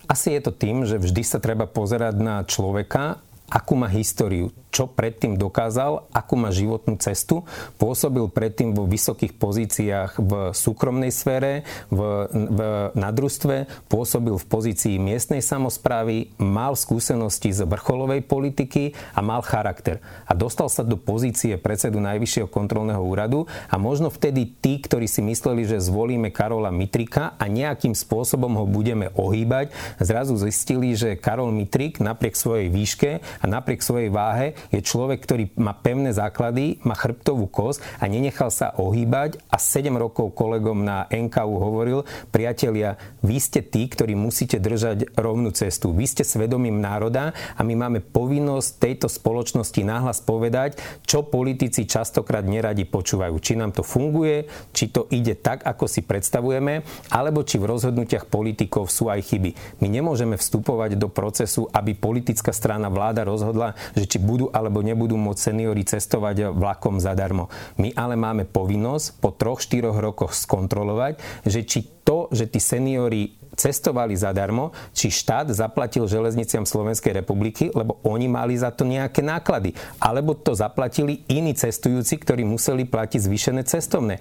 Asi 0.04 0.36
je 0.36 0.40
to 0.44 0.52
tým, 0.52 0.84
že 0.84 1.00
vždy 1.00 1.22
sa 1.24 1.40
treba 1.40 1.64
pozerať 1.64 2.14
na 2.20 2.44
človeka, 2.44 3.24
akú 3.48 3.74
má 3.76 3.88
históriu 3.88 4.52
čo 4.74 4.90
predtým 4.90 5.38
dokázal, 5.38 6.10
akú 6.10 6.34
má 6.34 6.50
životnú 6.50 6.98
cestu. 6.98 7.46
Pôsobil 7.78 8.26
predtým 8.26 8.74
vo 8.74 8.90
vysokých 8.90 9.38
pozíciách 9.38 10.18
v 10.18 10.32
súkromnej 10.50 11.14
sfére, 11.14 11.62
v, 11.94 12.26
v 12.34 12.60
nadružstve, 12.98 13.86
pôsobil 13.86 14.34
v 14.34 14.44
pozícii 14.50 14.98
miestnej 14.98 15.38
samozprávy, 15.38 16.34
mal 16.42 16.74
skúsenosti 16.74 17.54
z 17.54 17.62
vrcholovej 17.70 18.26
politiky 18.26 18.98
a 19.14 19.22
mal 19.22 19.46
charakter. 19.46 20.02
A 20.26 20.34
dostal 20.34 20.66
sa 20.66 20.82
do 20.82 20.98
pozície 20.98 21.54
predsedu 21.54 22.02
Najvyššieho 22.02 22.50
kontrolného 22.50 22.98
úradu 22.98 23.46
a 23.70 23.78
možno 23.78 24.10
vtedy 24.10 24.50
tí, 24.58 24.82
ktorí 24.82 25.06
si 25.06 25.22
mysleli, 25.22 25.62
že 25.70 25.78
zvolíme 25.78 26.34
Karola 26.34 26.74
Mitrika 26.74 27.38
a 27.38 27.46
nejakým 27.46 27.94
spôsobom 27.94 28.58
ho 28.58 28.66
budeme 28.66 29.14
ohýbať, 29.14 29.70
zrazu 30.02 30.34
zistili, 30.34 30.98
že 30.98 31.14
Karol 31.14 31.54
Mitrik 31.54 32.02
napriek 32.02 32.34
svojej 32.34 32.66
výške 32.72 33.10
a 33.22 33.44
napriek 33.46 33.78
svojej 33.78 34.10
váhe 34.10 34.58
je 34.70 34.80
človek, 34.80 35.20
ktorý 35.20 35.44
má 35.58 35.74
pevné 35.76 36.14
základy, 36.14 36.80
má 36.86 36.96
chrbtovú 36.96 37.50
kosť 37.50 37.82
a 38.00 38.08
nenechal 38.08 38.48
sa 38.48 38.72
ohýbať 38.76 39.42
a 39.50 39.56
7 39.60 39.90
rokov 39.96 40.32
kolegom 40.36 40.84
na 40.84 41.08
NKU 41.10 41.54
hovoril, 41.58 42.06
priatelia, 42.30 42.96
vy 43.24 43.36
ste 43.40 43.60
tí, 43.64 43.88
ktorí 43.88 44.14
musíte 44.14 44.60
držať 44.60 45.16
rovnú 45.18 45.50
cestu. 45.52 45.92
Vy 45.92 46.06
ste 46.08 46.22
svedomím 46.24 46.78
národa 46.78 47.36
a 47.56 47.60
my 47.60 47.74
máme 47.74 48.00
povinnosť 48.04 48.70
tejto 48.80 49.06
spoločnosti 49.10 49.80
náhlas 49.82 50.22
povedať, 50.22 50.78
čo 51.04 51.26
politici 51.26 51.84
častokrát 51.88 52.46
neradi 52.46 52.86
počúvajú. 52.86 53.34
Či 53.40 53.58
nám 53.58 53.74
to 53.74 53.82
funguje, 53.82 54.46
či 54.70 54.88
to 54.92 55.10
ide 55.10 55.34
tak, 55.40 55.66
ako 55.66 55.90
si 55.90 56.04
predstavujeme, 56.04 56.86
alebo 57.10 57.42
či 57.42 57.58
v 57.58 57.68
rozhodnutiach 57.68 58.30
politikov 58.30 58.86
sú 58.92 59.10
aj 59.10 59.20
chyby. 59.24 59.80
My 59.82 59.90
nemôžeme 59.90 60.38
vstupovať 60.38 60.94
do 60.94 61.10
procesu, 61.10 61.66
aby 61.72 61.96
politická 61.96 62.54
strana 62.54 62.86
vláda 62.86 63.26
rozhodla, 63.26 63.74
že 63.98 64.06
či 64.06 64.18
budú 64.22 64.50
alebo 64.54 64.86
nebudú 64.86 65.18
môcť 65.18 65.50
seniory 65.50 65.82
cestovať 65.82 66.54
vlakom 66.54 67.02
zadarmo. 67.02 67.50
My 67.82 67.90
ale 67.98 68.14
máme 68.14 68.46
povinnosť 68.46 69.18
po 69.18 69.34
troch, 69.34 69.58
štyroch 69.58 69.98
rokoch 69.98 70.38
skontrolovať, 70.38 71.18
že 71.42 71.66
či 71.66 71.82
to, 72.06 72.30
že 72.30 72.46
tí 72.46 72.62
seniory 72.62 73.34
cestovali 73.54 74.18
zadarmo, 74.18 74.74
či 74.92 75.08
štát 75.14 75.50
zaplatil 75.54 76.04
železniciam 76.10 76.66
Slovenskej 76.66 77.22
republiky, 77.22 77.70
lebo 77.70 78.02
oni 78.02 78.26
mali 78.26 78.58
za 78.58 78.74
to 78.74 78.82
nejaké 78.84 79.22
náklady. 79.22 79.72
Alebo 80.02 80.34
to 80.34 80.52
zaplatili 80.52 81.22
iní 81.30 81.54
cestujúci, 81.54 82.18
ktorí 82.18 82.42
museli 82.42 82.84
platiť 82.84 83.20
zvýšené 83.24 83.62
cestovné 83.64 84.20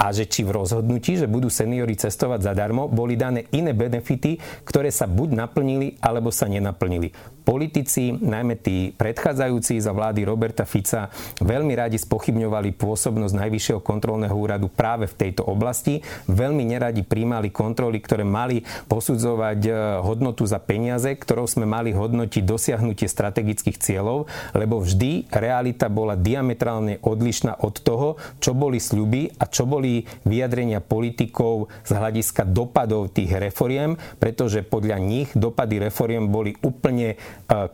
a 0.00 0.10
že 0.10 0.24
či 0.26 0.42
v 0.42 0.56
rozhodnutí, 0.56 1.20
že 1.20 1.30
budú 1.30 1.52
seniory 1.52 1.94
cestovať 1.94 2.48
zadarmo, 2.48 2.88
boli 2.88 3.14
dané 3.14 3.46
iné 3.54 3.76
benefity, 3.76 4.40
ktoré 4.66 4.88
sa 4.88 5.06
buď 5.06 5.46
naplnili, 5.46 6.00
alebo 6.00 6.32
sa 6.32 6.48
nenaplnili. 6.48 7.12
Politici, 7.42 8.14
najmä 8.14 8.54
tí 8.62 8.94
predchádzajúci 8.94 9.82
za 9.82 9.90
vlády 9.90 10.22
Roberta 10.22 10.62
Fica, 10.62 11.10
veľmi 11.42 11.74
radi 11.74 11.98
spochybňovali 11.98 12.70
pôsobnosť 12.78 13.34
Najvyššieho 13.34 13.82
kontrolného 13.82 14.30
úradu 14.30 14.70
práve 14.70 15.10
v 15.10 15.18
tejto 15.18 15.42
oblasti. 15.50 16.06
Veľmi 16.30 16.62
neradi 16.62 17.02
príjmali 17.02 17.50
kontroly, 17.50 17.98
ktoré 17.98 18.22
mali 18.22 18.62
posudzovať 18.86 19.60
e, 19.66 19.70
hodnotu 20.06 20.46
za 20.46 20.62
peniaze, 20.62 21.10
ktorou 21.18 21.50
sme 21.50 21.66
mali 21.66 21.90
hodnotiť 21.90 22.46
dosiahnutie 22.46 23.10
strategických 23.10 23.74
cieľov, 23.74 24.30
lebo 24.54 24.78
vždy 24.78 25.26
realita 25.34 25.90
bola 25.90 26.14
diametrálne 26.14 27.02
odlišná 27.02 27.58
od 27.58 27.74
toho, 27.82 28.22
čo 28.38 28.54
boli 28.54 28.78
sľuby 28.78 29.34
a 29.42 29.50
čo 29.50 29.66
boli 29.66 30.06
vyjadrenia 30.22 30.78
politikov 30.78 31.66
z 31.82 31.90
hľadiska 31.90 32.46
dopadov 32.46 33.10
tých 33.10 33.34
reforiem, 33.34 33.98
pretože 34.22 34.62
podľa 34.62 35.02
nich 35.02 35.28
dopady 35.34 35.82
reforiem 35.82 36.30
boli 36.30 36.54
úplne 36.62 37.18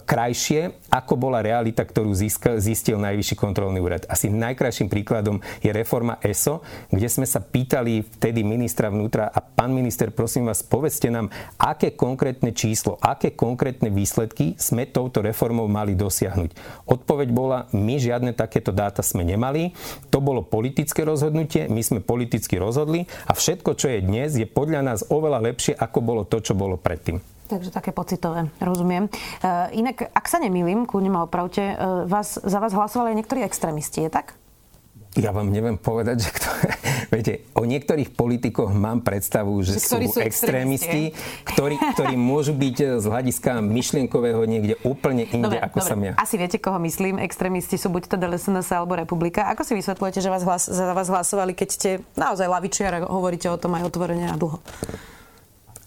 krajšie, 0.04 0.74
ako 0.90 1.14
bola 1.14 1.38
realita, 1.38 1.86
ktorú 1.86 2.10
získal, 2.10 2.58
zistil 2.58 2.98
Najvyšší 2.98 3.36
kontrolný 3.38 3.78
úrad. 3.78 4.08
Asi 4.10 4.26
najkrajším 4.26 4.90
príkladom 4.90 5.38
je 5.62 5.70
reforma 5.70 6.18
ESO, 6.18 6.66
kde 6.90 7.06
sme 7.06 7.26
sa 7.28 7.38
pýtali 7.38 8.02
vtedy 8.18 8.42
ministra 8.42 8.90
vnútra 8.90 9.30
a 9.30 9.38
pán 9.38 9.70
minister, 9.70 10.10
prosím 10.10 10.50
vás, 10.50 10.66
povedzte 10.66 11.12
nám, 11.14 11.30
aké 11.60 11.94
konkrétne 11.94 12.50
číslo, 12.50 12.98
aké 12.98 13.38
konkrétne 13.38 13.92
výsledky 13.94 14.58
sme 14.58 14.90
touto 14.90 15.22
reformou 15.22 15.70
mali 15.70 15.94
dosiahnuť. 15.94 16.82
Odpoveď 16.90 17.28
bola, 17.30 17.70
my 17.70 18.02
žiadne 18.02 18.34
takéto 18.34 18.74
dáta 18.74 19.06
sme 19.06 19.22
nemali, 19.22 19.78
to 20.10 20.18
bolo 20.18 20.42
politické 20.42 21.06
rozhodnutie, 21.06 21.70
my 21.70 21.82
sme 21.86 22.00
politicky 22.02 22.58
rozhodli 22.58 23.06
a 23.30 23.32
všetko, 23.36 23.78
čo 23.78 23.94
je 23.94 24.02
dnes, 24.02 24.34
je 24.34 24.48
podľa 24.48 24.82
nás 24.82 25.06
oveľa 25.06 25.38
lepšie, 25.54 25.78
ako 25.78 25.98
bolo 26.02 26.22
to, 26.26 26.42
čo 26.42 26.58
bolo 26.58 26.74
predtým. 26.74 27.37
Takže 27.48 27.72
také 27.72 27.96
pocitové, 27.96 28.52
rozumiem. 28.60 29.08
Uh, 29.40 29.72
inak, 29.72 30.04
ak 30.12 30.26
sa 30.28 30.36
nemýlim, 30.36 30.84
kľudne 30.84 31.08
ma 31.08 31.24
opravte, 31.24 31.72
uh, 31.72 32.04
vás, 32.04 32.36
za 32.36 32.60
vás 32.60 32.76
hlasovali 32.76 33.16
aj 33.16 33.18
niektorí 33.24 33.40
extrémisti, 33.40 34.04
je 34.04 34.12
tak? 34.12 34.36
Ja 35.16 35.32
vám 35.32 35.48
neviem 35.48 35.80
povedať, 35.80 36.28
že 36.28 36.30
kto... 36.30 36.46
Viete, 37.14 37.48
o 37.56 37.64
niektorých 37.64 38.12
politikoch 38.12 38.68
mám 38.76 39.00
predstavu, 39.00 39.56
že, 39.64 39.80
sú, 39.80 39.96
sú 40.12 40.20
extrémisti, 40.20 41.16
ktorí, 41.48 41.80
ktorí 41.96 42.14
môžu 42.20 42.52
byť 42.52 43.00
z 43.00 43.04
hľadiska 43.08 43.64
myšlienkového 43.64 44.44
niekde 44.44 44.76
úplne 44.84 45.24
inde, 45.24 45.56
dobre, 45.56 45.64
ako 45.64 45.78
dobre. 45.80 45.88
som 45.88 45.98
ja. 46.04 46.12
Asi 46.20 46.36
viete, 46.36 46.60
koho 46.60 46.76
myslím. 46.84 47.16
Extrémisti 47.16 47.80
sú 47.80 47.88
buď 47.88 48.12
to 48.12 48.16
DLSNS 48.20 48.68
alebo 48.76 49.00
Republika. 49.00 49.48
Ako 49.48 49.64
si 49.64 49.72
vysvetľujete, 49.80 50.20
že 50.20 50.28
vás 50.28 50.44
hlas, 50.44 50.68
za 50.68 50.92
vás 50.92 51.08
hlasovali, 51.08 51.56
keď 51.56 51.68
ste 51.72 51.90
naozaj 52.12 52.44
lavičiar 52.44 53.00
a 53.00 53.08
hovoríte 53.08 53.48
o 53.48 53.56
tom 53.56 53.72
aj 53.80 53.88
otvorene 53.88 54.28
a 54.28 54.36
dlho? 54.36 54.60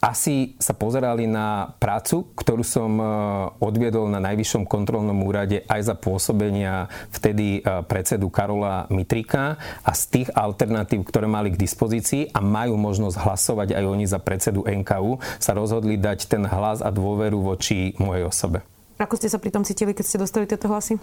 Asi 0.01 0.57
sa 0.57 0.73
pozerali 0.73 1.29
na 1.29 1.77
prácu, 1.77 2.25
ktorú 2.33 2.65
som 2.65 2.97
e, 2.97 3.05
odviedol 3.61 4.09
na 4.09 4.17
Najvyššom 4.17 4.65
kontrolnom 4.65 5.21
úrade 5.21 5.61
aj 5.69 5.93
za 5.93 5.95
pôsobenia 5.95 6.89
vtedy 7.13 7.61
e, 7.61 7.85
predsedu 7.85 8.33
Karola 8.33 8.89
Mitrika 8.89 9.61
a 9.85 9.91
z 9.93 10.03
tých 10.09 10.29
alternatív, 10.33 11.05
ktoré 11.05 11.29
mali 11.29 11.53
k 11.53 11.61
dispozícii 11.61 12.33
a 12.33 12.41
majú 12.41 12.81
možnosť 12.81 13.21
hlasovať 13.21 13.77
aj 13.77 13.83
oni 13.85 14.05
za 14.09 14.17
predsedu 14.17 14.65
NKU, 14.65 15.21
sa 15.37 15.53
rozhodli 15.53 16.01
dať 16.01 16.25
ten 16.25 16.49
hlas 16.49 16.81
a 16.81 16.89
dôveru 16.89 17.37
voči 17.37 17.93
mojej 18.01 18.25
osobe. 18.25 18.65
Ako 18.97 19.21
ste 19.21 19.29
sa 19.29 19.37
pri 19.37 19.53
tom 19.53 19.61
cítili, 19.61 19.93
keď 19.93 20.05
ste 20.05 20.21
dostali 20.21 20.49
tieto 20.49 20.65
hlasy? 20.65 20.97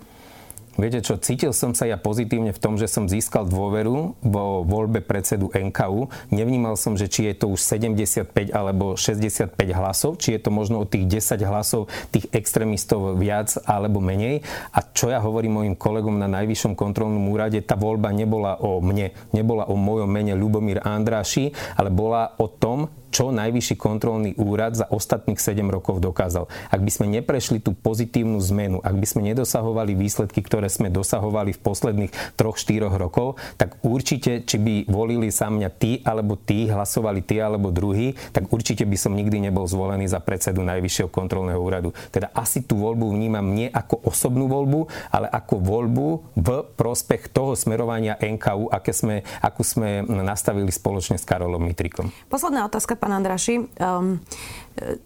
Viete 0.79 1.03
čo, 1.03 1.19
cítil 1.19 1.51
som 1.51 1.75
sa 1.75 1.91
ja 1.91 1.99
pozitívne 1.99 2.55
v 2.55 2.63
tom, 2.63 2.79
že 2.79 2.87
som 2.87 3.11
získal 3.11 3.51
dôveru 3.51 4.15
vo 4.23 4.63
voľbe 4.63 5.03
predsedu 5.03 5.51
NKU. 5.51 6.07
Nevnímal 6.31 6.79
som, 6.79 6.95
že 6.95 7.11
či 7.11 7.27
je 7.27 7.35
to 7.35 7.51
už 7.51 7.59
75 7.67 8.31
alebo 8.55 8.95
65 8.95 9.59
hlasov, 9.75 10.23
či 10.23 10.39
je 10.39 10.41
to 10.47 10.55
možno 10.55 10.79
o 10.79 10.87
tých 10.87 11.11
10 11.11 11.43
hlasov 11.51 11.91
tých 12.15 12.31
extrémistov 12.31 13.19
viac 13.19 13.59
alebo 13.67 13.99
menej. 13.99 14.47
A 14.71 14.87
čo 14.87 15.11
ja 15.11 15.19
hovorím 15.19 15.59
mojim 15.59 15.75
kolegom 15.75 16.15
na 16.15 16.31
Najvyššom 16.31 16.79
kontrolnom 16.79 17.27
úrade, 17.27 17.59
tá 17.67 17.75
voľba 17.75 18.15
nebola 18.15 18.63
o 18.63 18.79
mne, 18.79 19.11
nebola 19.35 19.67
o 19.67 19.75
mojom 19.75 20.07
mene 20.07 20.39
Lubomír 20.39 20.79
Andráši, 20.87 21.51
ale 21.75 21.91
bola 21.91 22.39
o 22.39 22.47
tom, 22.47 22.87
čo 23.09 23.33
najvyšší 23.33 23.77
kontrolný 23.81 24.37
úrad 24.37 24.77
za 24.77 24.87
ostatných 24.89 25.41
7 25.41 25.65
rokov 25.69 26.01
dokázal. 26.05 26.51
Ak 26.69 26.81
by 26.81 26.91
sme 26.93 27.07
neprešli 27.09 27.59
tú 27.59 27.73
pozitívnu 27.73 28.37
zmenu, 28.53 28.79
ak 28.85 28.95
by 28.95 29.07
sme 29.09 29.23
nedosahovali 29.33 29.97
výsledky, 29.97 30.45
ktoré 30.45 30.69
sme 30.69 30.93
dosahovali 30.93 31.57
v 31.57 31.61
posledných 31.63 32.13
3-4 32.37 32.93
rokov, 33.01 33.41
tak 33.57 33.81
určite, 33.81 34.45
či 34.45 34.57
by 34.61 34.75
volili 34.91 35.33
sa 35.33 35.49
mňa 35.49 35.69
tí 35.79 36.05
alebo 36.05 36.37
tí, 36.37 36.69
hlasovali 36.69 37.25
tí 37.25 37.41
alebo 37.41 37.73
druhí, 37.73 38.13
tak 38.35 38.53
určite 38.53 38.85
by 38.85 38.97
som 39.01 39.17
nikdy 39.17 39.41
nebol 39.41 39.65
zvolený 39.65 40.11
za 40.11 40.21
predsedu 40.21 40.61
Najvyššieho 40.61 41.09
kontrolného 41.09 41.59
úradu. 41.59 41.97
Teda 42.13 42.29
asi 42.37 42.61
tú 42.61 42.77
voľbu 42.83 43.15
vnímam 43.15 43.47
nie 43.55 43.71
ako 43.73 44.05
osobnú 44.05 44.51
voľbu, 44.51 44.91
ale 45.15 45.31
ako 45.33 45.55
voľbu 45.63 46.09
v 46.37 46.49
prospech 46.77 47.33
toho 47.33 47.55
smerovania 47.57 48.19
NKU, 48.21 48.69
aké 48.69 48.93
sme, 48.93 49.25
akú 49.41 49.63
sme 49.65 50.05
nastavili 50.05 50.69
spoločne 50.69 51.17
s 51.17 51.25
Karolom 51.25 51.63
Mitrikom. 51.63 52.11
Posledná 52.29 52.67
otázka 52.67 52.98
pán 52.99 53.15
Andraši. 53.15 53.71
Um, 53.79 54.21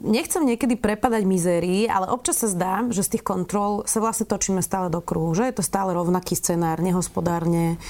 nechcem 0.04 0.44
niekedy 0.44 0.76
prepadať 0.76 1.24
mizérii, 1.24 1.88
ale 1.88 2.12
občas 2.12 2.44
sa 2.44 2.48
zdá, 2.48 2.84
že 2.92 3.04
z 3.04 3.16
tých 3.16 3.24
kontrol 3.24 3.88
sa 3.88 4.04
vlastne 4.04 4.28
točíme 4.28 4.60
stále 4.60 4.92
do 4.92 5.00
kruhu. 5.00 5.32
Že 5.32 5.48
je 5.48 5.56
to 5.56 5.64
stále 5.64 5.96
rovnaký 5.96 6.36
scenár, 6.36 6.84
nehospodárne, 6.84 7.80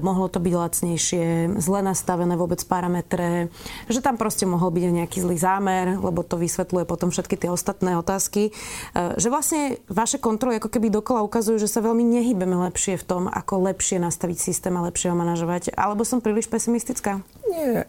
mohlo 0.00 0.32
to 0.32 0.40
byť 0.40 0.54
lacnejšie, 0.56 1.56
zle 1.60 1.80
nastavené 1.84 2.34
vôbec 2.40 2.60
parametre, 2.64 3.52
že 3.90 4.00
tam 4.00 4.16
proste 4.16 4.48
mohol 4.48 4.72
byť 4.72 4.82
nejaký 5.04 5.18
zlý 5.20 5.36
zámer, 5.36 6.00
lebo 6.00 6.24
to 6.24 6.40
vysvetľuje 6.40 6.84
potom 6.88 7.12
všetky 7.12 7.36
tie 7.36 7.50
ostatné 7.52 8.00
otázky. 8.00 8.56
Uh, 8.96 9.12
že 9.20 9.28
vlastne 9.28 9.80
vaše 9.92 10.16
kontroly 10.16 10.56
ako 10.56 10.72
keby 10.72 10.88
dokola 10.88 11.20
ukazujú, 11.24 11.60
že 11.60 11.68
sa 11.68 11.84
veľmi 11.84 12.04
nehybeme 12.04 12.56
lepšie 12.70 12.96
v 12.96 13.04
tom, 13.04 13.22
ako 13.28 13.68
lepšie 13.68 14.00
nastaviť 14.00 14.38
systém 14.40 14.72
a 14.76 14.84
lepšie 14.88 15.12
ho 15.12 15.16
manažovať. 15.16 15.76
Alebo 15.76 16.04
som 16.06 16.24
príliš 16.24 16.48
pesimistická? 16.48 17.20
Nie, 17.46 17.86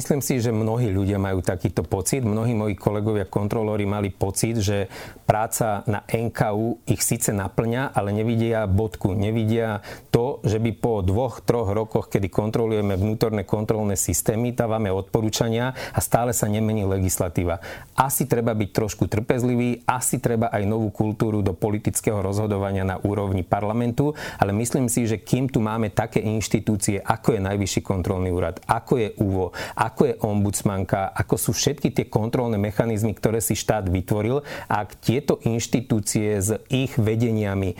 Myslím 0.00 0.24
si, 0.24 0.40
že 0.40 0.48
mnohí 0.48 0.88
ľudia 0.88 1.20
majú 1.20 1.44
takýto 1.44 1.84
pocit. 1.84 2.24
Mnohí 2.24 2.56
moji 2.56 2.72
kolegovia 2.72 3.28
kontrolóri 3.28 3.84
mali 3.84 4.08
pocit, 4.08 4.56
že 4.56 4.88
práca 5.28 5.84
na 5.84 6.08
NKU 6.08 6.88
ich 6.88 7.04
síce 7.04 7.36
naplňa, 7.36 7.92
ale 7.92 8.08
nevidia 8.16 8.64
bodku. 8.64 9.12
Nevidia 9.12 9.84
to, 10.08 10.40
že 10.40 10.56
by 10.56 10.72
po 10.72 11.04
dvoch, 11.04 11.44
troch 11.44 11.76
rokoch, 11.76 12.08
kedy 12.08 12.32
kontrolujeme 12.32 12.96
vnútorné 12.96 13.44
kontrolné 13.44 13.92
systémy, 13.92 14.56
dávame 14.56 14.88
odporúčania 14.88 15.76
a 15.92 16.00
stále 16.00 16.32
sa 16.32 16.48
nemení 16.48 16.88
legislatíva. 16.88 17.60
Asi 17.92 18.24
treba 18.24 18.56
byť 18.56 18.70
trošku 18.72 19.04
trpezlivý, 19.04 19.84
asi 19.84 20.16
treba 20.16 20.48
aj 20.48 20.64
novú 20.64 20.88
kultúru 20.96 21.44
do 21.44 21.52
politického 21.52 22.24
rozhodovania 22.24 22.88
na 22.88 22.96
úrovni 23.04 23.44
parlamentu, 23.44 24.16
ale 24.40 24.56
myslím 24.56 24.88
si, 24.88 25.04
že 25.04 25.20
kým 25.20 25.52
tu 25.52 25.60
máme 25.60 25.92
také 25.92 26.24
inštitúcie, 26.24 27.04
ako 27.04 27.36
je 27.36 27.44
Najvyšší 27.44 27.80
kontrolný 27.84 28.32
úrad, 28.32 28.64
ako 28.64 28.92
je 28.96 29.08
úvo, 29.20 29.52
ako 29.90 30.02
je 30.06 30.14
ombudsmanka, 30.22 31.10
ako 31.10 31.34
sú 31.34 31.50
všetky 31.50 31.90
tie 31.90 32.06
kontrolné 32.06 32.62
mechanizmy, 32.62 33.10
ktoré 33.10 33.42
si 33.42 33.58
štát 33.58 33.90
vytvoril. 33.90 34.46
Ak 34.70 34.94
tieto 35.02 35.42
inštitúcie 35.42 36.38
s 36.38 36.54
ich 36.70 36.94
vedeniami 36.94 37.74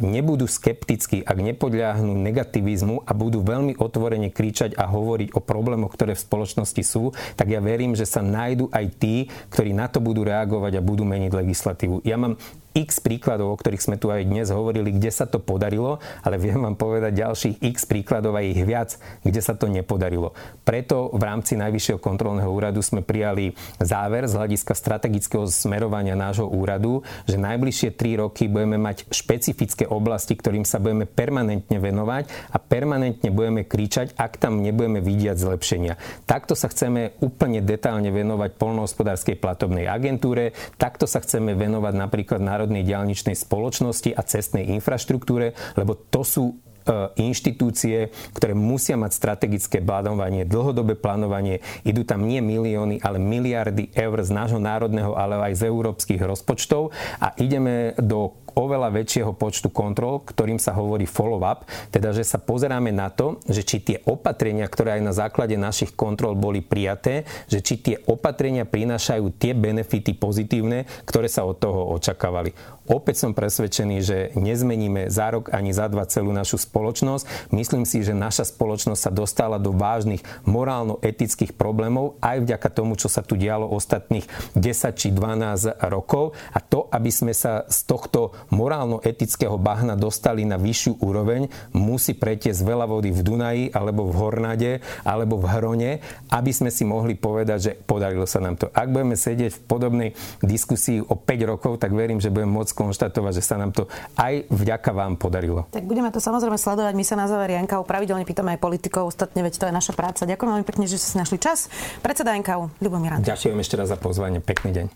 nebudú 0.00 0.48
skepticky, 0.48 1.20
ak 1.20 1.36
nepodľahnú 1.36 2.16
negativizmu 2.16 3.04
a 3.04 3.12
budú 3.12 3.44
veľmi 3.44 3.76
otvorene 3.76 4.32
kričať 4.32 4.72
a 4.80 4.88
hovoriť 4.88 5.36
o 5.36 5.44
problémoch, 5.44 5.92
ktoré 5.92 6.16
v 6.16 6.24
spoločnosti 6.24 6.82
sú, 6.82 7.12
tak 7.36 7.52
ja 7.52 7.60
verím, 7.60 7.92
že 7.92 8.08
sa 8.08 8.24
nájdu 8.24 8.72
aj 8.72 8.86
tí, 8.96 9.28
ktorí 9.52 9.76
na 9.76 9.92
to 9.92 10.00
budú 10.00 10.24
reagovať 10.24 10.80
a 10.80 10.86
budú 10.86 11.04
meniť 11.04 11.32
legislatívu. 11.36 12.00
Ja 12.08 12.16
mám 12.16 12.40
x 12.76 13.00
príkladov, 13.00 13.56
o 13.56 13.56
ktorých 13.56 13.80
sme 13.80 13.96
tu 13.96 14.12
aj 14.12 14.28
dnes 14.28 14.52
hovorili, 14.52 14.92
kde 14.92 15.08
sa 15.08 15.24
to 15.24 15.40
podarilo, 15.40 15.96
ale 16.20 16.36
viem 16.36 16.60
vám 16.60 16.76
povedať 16.76 17.16
ďalších 17.16 17.64
x 17.64 17.88
príkladov 17.88 18.36
aj 18.36 18.44
ich 18.52 18.62
viac, 18.68 18.90
kde 19.24 19.40
sa 19.40 19.56
to 19.56 19.72
nepodarilo. 19.72 20.36
Preto 20.68 21.08
v 21.16 21.22
rámci 21.24 21.56
Najvyššieho 21.56 21.96
kontrolného 21.96 22.52
úradu 22.52 22.84
sme 22.84 23.00
prijali 23.00 23.56
záver 23.80 24.28
z 24.28 24.36
hľadiska 24.36 24.76
strategického 24.76 25.48
smerovania 25.48 26.12
nášho 26.12 26.44
úradu, 26.44 27.00
že 27.24 27.40
najbližšie 27.40 27.96
3 27.96 28.22
roky 28.28 28.44
budeme 28.50 28.76
mať 28.76 29.08
špecifické 29.08 29.88
oblasti, 29.88 30.36
ktorým 30.36 30.68
sa 30.68 30.76
budeme 30.76 31.08
permanentne 31.08 31.80
venovať 31.80 32.28
a 32.52 32.60
permanentne 32.60 33.32
budeme 33.32 33.64
kričať, 33.64 34.12
ak 34.20 34.36
tam 34.36 34.60
nebudeme 34.60 35.00
vidieť 35.00 35.38
zlepšenia. 35.38 35.96
Takto 36.28 36.52
sa 36.52 36.68
chceme 36.68 37.16
úplne 37.24 37.64
detálne 37.64 38.12
venovať 38.12 38.58
polnohospodárskej 38.60 39.40
platobnej 39.40 39.88
agentúre, 39.88 40.52
takto 40.76 41.08
sa 41.08 41.22
chceme 41.22 41.56
venovať 41.56 41.94
napríklad 41.96 42.40
Národnej 42.42 42.65
diálničnej 42.66 43.38
spoločnosti 43.38 44.10
a 44.16 44.22
cestnej 44.26 44.72
infraštruktúre, 44.74 45.54
lebo 45.76 45.94
to 46.10 46.22
sú 46.26 46.44
E, 46.86 47.10
inštitúcie, 47.18 48.14
ktoré 48.30 48.54
musia 48.54 48.94
mať 48.94 49.10
strategické 49.10 49.82
plánovanie, 49.82 50.46
dlhodobé 50.46 50.94
plánovanie. 50.94 51.58
Idú 51.82 52.06
tam 52.06 52.22
nie 52.22 52.38
milióny, 52.38 53.02
ale 53.02 53.18
miliardy 53.18 53.90
eur 53.90 54.22
z 54.22 54.30
nášho 54.30 54.62
národného, 54.62 55.18
ale 55.18 55.50
aj 55.50 55.52
z 55.58 55.62
európskych 55.66 56.22
rozpočtov 56.22 56.94
a 57.18 57.34
ideme 57.42 57.90
do 57.98 58.38
oveľa 58.56 58.88
väčšieho 58.88 59.36
počtu 59.36 59.68
kontrol, 59.68 60.24
ktorým 60.24 60.56
sa 60.56 60.72
hovorí 60.72 61.04
follow-up, 61.04 61.68
teda 61.92 62.16
že 62.16 62.24
sa 62.24 62.40
pozeráme 62.40 62.88
na 62.90 63.12
to, 63.12 63.38
že 63.44 63.62
či 63.62 63.76
tie 63.84 64.00
opatrenia, 64.08 64.64
ktoré 64.64 64.98
aj 64.98 65.02
na 65.04 65.12
základe 65.12 65.60
našich 65.60 65.92
kontrol 65.92 66.32
boli 66.32 66.64
prijaté, 66.64 67.28
že 67.46 67.60
či 67.60 67.76
tie 67.76 67.96
opatrenia 68.08 68.64
prinášajú 68.64 69.28
tie 69.36 69.52
benefity 69.52 70.16
pozitívne, 70.16 70.88
ktoré 71.04 71.28
sa 71.28 71.44
od 71.44 71.60
toho 71.60 71.92
očakávali. 72.00 72.56
Opäť 72.86 73.26
som 73.26 73.34
presvedčený, 73.34 73.96
že 74.02 74.18
nezmeníme 74.38 75.10
za 75.10 75.34
rok 75.34 75.50
ani 75.50 75.74
za 75.74 75.90
dva 75.90 76.06
celú 76.06 76.30
našu 76.30 76.58
spoločnosť. 76.58 77.50
Myslím 77.50 77.82
si, 77.82 78.06
že 78.06 78.14
naša 78.14 78.46
spoločnosť 78.46 79.00
sa 79.00 79.10
dostala 79.10 79.58
do 79.58 79.74
vážnych 79.74 80.22
morálno-etických 80.46 81.58
problémov 81.58 82.18
aj 82.22 82.46
vďaka 82.46 82.68
tomu, 82.70 82.94
čo 82.94 83.10
sa 83.10 83.26
tu 83.26 83.34
dialo 83.34 83.66
ostatných 83.66 84.26
10 84.54 84.94
či 84.94 85.10
12 85.10 85.82
rokov. 85.90 86.38
A 86.54 86.62
to, 86.62 86.86
aby 86.94 87.10
sme 87.10 87.34
sa 87.34 87.66
z 87.66 87.82
tohto 87.90 88.34
morálno-etického 88.54 89.58
bahna 89.58 89.98
dostali 89.98 90.46
na 90.46 90.54
vyššiu 90.56 91.02
úroveň, 91.02 91.50
musí 91.74 92.14
pretiesť 92.14 92.62
veľa 92.62 92.86
vody 92.86 93.10
v 93.10 93.20
Dunaji, 93.26 93.64
alebo 93.74 94.06
v 94.06 94.14
Hornade, 94.14 94.72
alebo 95.02 95.36
v 95.42 95.46
Hrone, 95.50 95.90
aby 96.30 96.50
sme 96.54 96.70
si 96.70 96.86
mohli 96.86 97.18
povedať, 97.18 97.58
že 97.58 97.72
podarilo 97.74 98.24
sa 98.24 98.38
nám 98.38 98.56
to. 98.56 98.70
Ak 98.70 98.88
budeme 98.92 99.18
sedieť 99.18 99.52
v 99.52 99.64
podobnej 99.66 100.08
diskusii 100.40 101.02
o 101.02 101.18
5 101.18 101.50
rokov, 101.50 101.82
tak 101.82 101.90
verím, 101.92 102.22
že 102.22 102.30
budeme 102.30 102.54
môcť 102.56 102.72
skonštatovať, 102.76 103.32
že 103.40 103.42
sa 103.42 103.56
nám 103.56 103.72
to 103.72 103.88
aj 104.20 104.44
vďaka 104.52 104.92
vám 104.92 105.16
podarilo. 105.16 105.64
Tak 105.72 105.88
budeme 105.88 106.12
to 106.12 106.20
samozrejme 106.20 106.60
sledovať. 106.60 106.92
My 106.92 107.04
sa 107.08 107.16
na 107.16 107.24
záver 107.24 107.56
Janka 107.56 107.80
pravidelne 107.80 108.28
pýtame 108.28 108.52
aj 108.54 108.60
politikov, 108.60 109.08
ostatne 109.08 109.40
veď 109.40 109.56
to 109.56 109.64
je 109.64 109.72
naša 109.72 109.96
práca. 109.96 110.28
Ďakujem 110.28 110.50
veľmi 110.52 110.66
pekne, 110.68 110.84
že 110.84 111.00
ste 111.00 111.08
si 111.08 111.16
našli 111.16 111.40
čas. 111.40 111.72
Predseda 112.04 112.36
NKU, 112.36 112.76
Ľubomír 112.84 113.24
Ďakujem 113.24 113.56
ešte 113.64 113.74
raz 113.80 113.88
za 113.88 113.96
pozvanie. 113.96 114.44
Pekný 114.44 114.76
deň. 114.76 114.86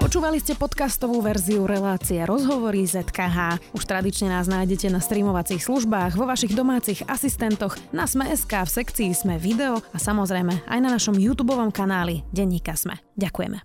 Počúvali 0.00 0.44
ste 0.44 0.52
podcastovú 0.52 1.24
verziu 1.24 1.64
relácie 1.64 2.20
Rozhovory 2.26 2.84
ZKH. 2.84 3.72
Už 3.72 3.88
tradične 3.88 4.28
nás 4.28 4.44
nájdete 4.44 4.92
na 4.92 5.00
streamovacích 5.00 5.64
službách, 5.64 6.20
vo 6.20 6.28
vašich 6.28 6.52
domácich 6.52 7.00
asistentoch, 7.08 7.80
na 7.96 8.04
Sme.sk, 8.04 8.52
v 8.52 8.70
sekcii 8.70 9.10
Sme 9.16 9.40
video 9.40 9.80
a 9.80 9.98
samozrejme 9.98 10.68
aj 10.68 10.78
na 10.84 10.92
našom 10.92 11.16
YouTube 11.16 11.56
kanáli 11.72 12.28
Denníka 12.28 12.76
Sme. 12.76 13.00
Ďakujeme. 13.16 13.64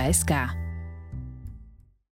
HSK. 0.01 0.60